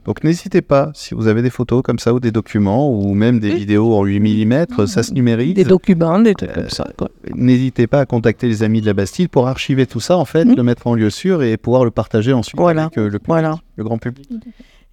Donc 0.05 0.23
n'hésitez 0.23 0.61
pas, 0.61 0.89
si 0.93 1.13
vous 1.13 1.27
avez 1.27 1.41
des 1.41 1.49
photos 1.49 1.81
comme 1.83 1.99
ça 1.99 2.13
ou 2.13 2.21
des 2.21 2.31
documents 2.31 2.89
ou 2.89 3.13
même 3.13 3.39
des 3.41 3.51
Oui. 3.51 3.57
vidéos 3.59 3.93
en 3.93 4.05
8 4.05 4.45
mm, 4.45 4.87
ça 4.87 5.03
se 5.03 5.13
numérise. 5.13 5.53
Des 5.53 5.65
documents, 5.65 6.17
des 6.19 6.33
trucs 6.33 6.49
Euh, 6.51 6.53
comme 6.53 6.69
ça. 6.69 6.87
N'hésitez 7.35 7.87
pas 7.87 7.99
à 7.99 8.05
contacter 8.05 8.47
les 8.47 8.63
amis 8.63 8.79
de 8.79 8.85
la 8.85 8.93
Bastille 8.93 9.27
pour 9.27 9.49
archiver 9.49 9.85
tout 9.85 9.99
ça, 9.99 10.15
en 10.17 10.23
fait, 10.23 10.45
Mhm. 10.45 10.55
le 10.55 10.63
mettre 10.63 10.87
en 10.87 10.93
lieu 10.95 11.09
sûr 11.09 11.43
et 11.43 11.57
pouvoir 11.57 11.83
le 11.83 11.91
partager 11.91 12.31
ensuite 12.31 12.57
Voilà. 12.57 12.83
avec 12.85 12.97
euh, 12.97 13.03
le, 13.09 13.19
public, 13.19 13.27
Voilà. 13.27 13.59
le 13.75 13.83
grand 13.83 13.97
public. 13.97 14.29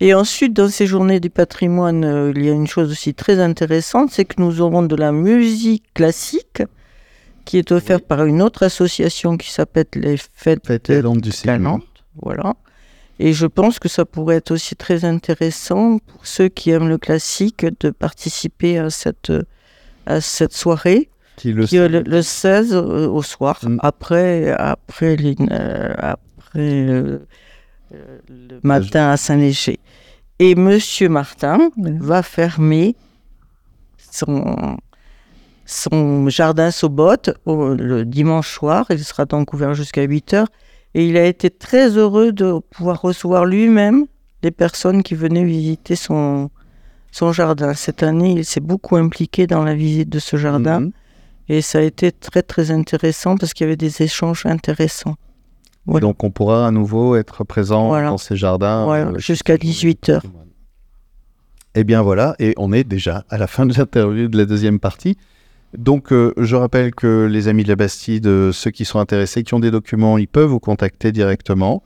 Et 0.00 0.14
ensuite, 0.14 0.53
dans 0.53 0.68
ces 0.68 0.88
journées 0.88 1.20
du 1.20 1.31
patrimoine, 1.31 2.05
euh, 2.05 2.33
il 2.35 2.44
y 2.44 2.48
a 2.50 2.53
une 2.53 2.66
chose 2.66 2.90
aussi 2.90 3.14
très 3.14 3.38
intéressante, 3.38 4.11
c'est 4.11 4.24
que 4.24 4.42
nous 4.42 4.61
aurons 4.61 4.83
de 4.83 4.96
la 4.96 5.12
musique 5.12 5.85
classique 5.94 6.64
qui 7.44 7.59
est 7.59 7.72
offerte 7.72 8.02
Oui. 8.02 8.09
par 8.09 8.24
une 8.24 8.42
autre 8.42 8.62
association 8.62 9.37
qui 9.37 9.50
s'appelle 9.50 9.87
les 9.94 10.16
Fêtes 10.16 10.68
les 10.88 11.02
lampes 11.02 11.16
du 11.16 11.22
de 11.22 11.26
la 11.28 11.33
cinéma. 11.33 11.59
Nantes. 11.70 11.85
Voilà. 12.22 12.54
Et 13.20 13.33
je 13.33 13.46
pense 13.46 13.78
que 13.78 13.88
ça 13.88 14.04
pourrait 14.04 14.37
être 14.37 14.50
aussi 14.50 14.74
très 14.76 15.04
intéressant 15.04 15.98
pour 15.98 16.26
ceux 16.26 16.48
qui 16.48 16.70
aiment 16.70 16.88
le 16.88 16.98
classique 16.98 17.64
de 17.80 17.90
participer 17.90 18.78
à 18.78 18.90
cette, 18.90 19.33
à 20.07 20.20
cette 20.20 20.52
soirée 20.52 21.09
Qui 21.37 21.52
le 21.52 21.64
qui 21.66 21.76
est 21.76 21.88
le, 21.88 22.00
le 22.00 22.22
16 22.22 22.74
euh, 22.74 23.09
au 23.09 23.22
soir, 23.22 23.61
Mm. 23.62 23.78
après, 23.83 24.50
après, 24.50 25.14
les- 25.16 25.37
euh, 25.50 25.94
après 25.98 26.59
euh, 26.59 27.18
le 28.28 28.59
matin 28.64 29.11
à 29.11 29.16
Saint-Léger. 29.16 29.78
Et 30.40 30.57
Monsieur 30.57 31.09
Martin 31.09 31.70
va 31.76 32.22
fermer 32.24 32.96
son, 34.11 34.76
son 35.66 36.29
jardin 36.29 36.70
Sobot 36.70 37.16
au- 37.46 37.74
le 37.74 38.05
dimanche 38.05 38.53
soir. 38.53 38.87
Il 38.90 39.03
sera 39.05 39.24
donc 39.24 39.53
ouvert 39.53 39.74
jusqu'à 39.74 40.03
8 40.03 40.35
heures. 40.35 40.48
Et 40.94 41.07
il 41.09 41.16
a 41.16 41.24
été 41.24 41.50
très 41.50 41.90
heureux 41.96 42.33
de 42.33 42.59
pouvoir 42.70 43.00
recevoir 43.03 43.44
lui-même 43.46 44.07
les 44.42 44.50
personnes 44.50 45.03
qui 45.03 45.14
venaient 45.14 45.44
visiter 45.44 45.96
son, 45.96 46.50
son 47.11 47.33
jardin. 47.33 47.74
Cette 47.74 48.03
année, 48.03 48.33
il 48.38 48.44
s'est 48.44 48.61
beaucoup 48.61 48.96
impliqué 48.96 49.46
dans 49.46 49.64
la 49.64 49.74
visite 49.74 50.09
de 50.09 50.18
ce 50.18 50.37
jardin. 50.37 50.81
Mhm. 50.81 50.92
Et 51.48 51.61
ça 51.62 51.79
a 51.79 51.83
été 51.83 52.12
très 52.12 52.42
très 52.42 52.70
intéressant 52.70 53.37
parce 53.37 53.53
qu'il 53.55 53.64
y 53.64 53.68
avait 53.68 53.77
des 53.77 54.03
échanges 54.03 54.46
intéressants. 54.46 55.16
Voilà. 55.87 56.00
Donc 56.00 56.24
on 56.24 56.31
pourra 56.31 56.66
à 56.66 56.70
nouveau 56.70 57.16
être 57.16 57.44
présent 57.44 57.88
Voilà. 57.88 58.09
dans 58.09 58.16
ces 58.18 58.37
jardins. 58.37 58.85
Voilà, 58.85 59.07
euh, 59.09 59.18
jusqu'à 59.18 59.59
18 59.59 60.09
heures. 60.09 60.22
Eh 61.74 61.85
bien 61.85 62.03
voilà, 62.03 62.37
et 62.38 62.55
on 62.57 62.72
est 62.72 62.85
déjà 62.85 63.24
à 63.29 63.37
la 63.37 63.46
fin 63.48 63.66
de 63.66 63.74
l'interview 63.77 64.29
de 64.29 64.38
la 64.38 64.44
deuxième 64.46 64.79
partie. 64.79 65.18
Donc 65.76 66.12
euh, 66.12 66.32
je 66.37 66.56
rappelle 66.56 66.94
que 66.94 67.26
les 67.30 67.48
amis 67.48 67.64
de 67.64 67.68
la 67.68 67.76
Bastide, 67.76 68.26
euh, 68.26 68.52
ceux 68.52 68.70
qui 68.70 68.84
sont 68.84 68.98
intéressés, 68.98 69.42
qui 69.42 69.54
ont 69.54 69.60
des 69.60 69.70
documents, 69.70 70.18
ils 70.18 70.28
peuvent 70.28 70.48
vous 70.48 70.60
contacter 70.60 71.12
directement. 71.12 71.82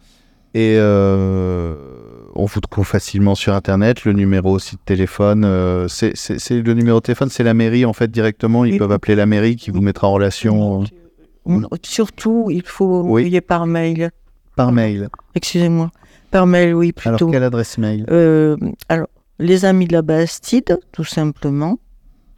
Et 0.54 0.76
euh, 0.78 1.74
on 2.34 2.46
vous 2.46 2.60
trouve 2.60 2.86
facilement 2.86 3.34
sur 3.34 3.54
Internet. 3.54 4.04
Le 4.04 4.12
numéro 4.12 4.50
aussi 4.52 4.76
de 4.76 4.80
téléphone, 4.84 5.44
euh, 5.44 5.86
c'est 5.88 6.14
le 6.50 6.74
numéro 6.74 6.98
de 7.00 7.02
téléphone, 7.04 7.28
c'est 7.28 7.42
la 7.44 7.54
mairie 7.54 7.84
en 7.84 7.92
fait 7.92 8.10
directement. 8.10 8.64
Ils 8.64 8.72
Oui. 8.72 8.78
peuvent 8.78 8.92
appeler 8.92 9.14
la 9.14 9.26
mairie 9.26 9.56
qui 9.56 9.70
vous 9.70 9.80
mettra 9.82 10.08
en 10.08 10.12
relation 10.12 10.84
Surtout, 11.82 12.48
il 12.50 12.62
faut 12.66 13.00
Oui. 13.02 13.22
envoyer 13.22 13.40
par 13.40 13.66
mail. 13.66 14.10
par 14.56 14.72
mail. 14.72 15.08
Excusez-moi. 15.34 15.90
Par 16.30 16.46
mail, 16.46 16.74
oui, 16.74 16.92
Alors 17.04 17.16
plutôt. 17.18 17.30
quelle 17.30 17.44
adresse 17.44 17.78
mail? 17.78 18.04
Alors, 18.88 19.06
les 19.38 19.64
amis 19.64 19.86
de 19.86 19.92
la 19.92 20.02
Bastide, 20.02 20.78
tout 20.92 21.04
simplement. 21.04 21.78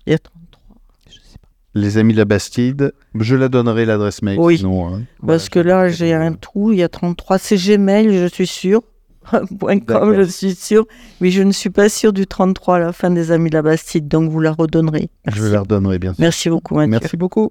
Il 0.06 0.10
y 0.12 0.14
a 0.14 0.18
33. 0.18 0.76
Je 1.08 1.14
sais 1.14 1.38
pas. 1.40 1.48
Les 1.74 1.98
amis 1.98 2.12
de 2.12 2.18
la 2.18 2.24
Bastide. 2.24 2.92
Je 3.14 3.36
la 3.36 3.48
donnerai 3.48 3.86
l'adresse 3.86 4.22
mail. 4.22 4.38
Oui. 4.38 4.58
sinon, 4.58 4.94
hein. 4.94 5.02
Parce 5.26 5.48
que 5.48 5.60
là, 5.60 5.88
j'ai 5.88 6.12
un 6.12 6.32
trou, 6.32 6.72
il 6.72 6.78
y 6.78 6.82
a 6.82 6.88
33. 6.88 7.38
C'est 7.38 7.56
Gmail, 7.56 8.12
je 8.12 8.44
suis 8.44 8.74
D'accord. 9.32 10.00
.com, 10.00 10.14
je 10.16 10.22
suis 10.22 10.54
sûre. 10.54 10.86
Mais 11.20 11.30
je 11.30 11.42
ne 11.42 11.52
suis 11.52 11.70
pas 11.70 11.88
sûre 11.88 12.12
du 12.12 12.26
33 12.26 12.76
à 12.76 12.78
la 12.78 12.92
fin 12.92 13.10
des 13.10 13.30
amis 13.30 13.50
de 13.50 13.54
la 13.54 13.62
Bastide, 13.62 14.08
donc 14.08 14.30
vous 14.30 14.40
la 14.40 14.52
redonnerez. 14.52 15.10
Je 15.26 15.44
la 15.44 15.60
redonnerai 15.60 15.98
bien 15.98 16.14
sûr. 16.14 16.20
Merci 16.20 16.50
beaucoup, 16.50 16.74
Mathieu. 16.74 16.90
Merci 16.90 17.16
beaucoup. 17.16 17.50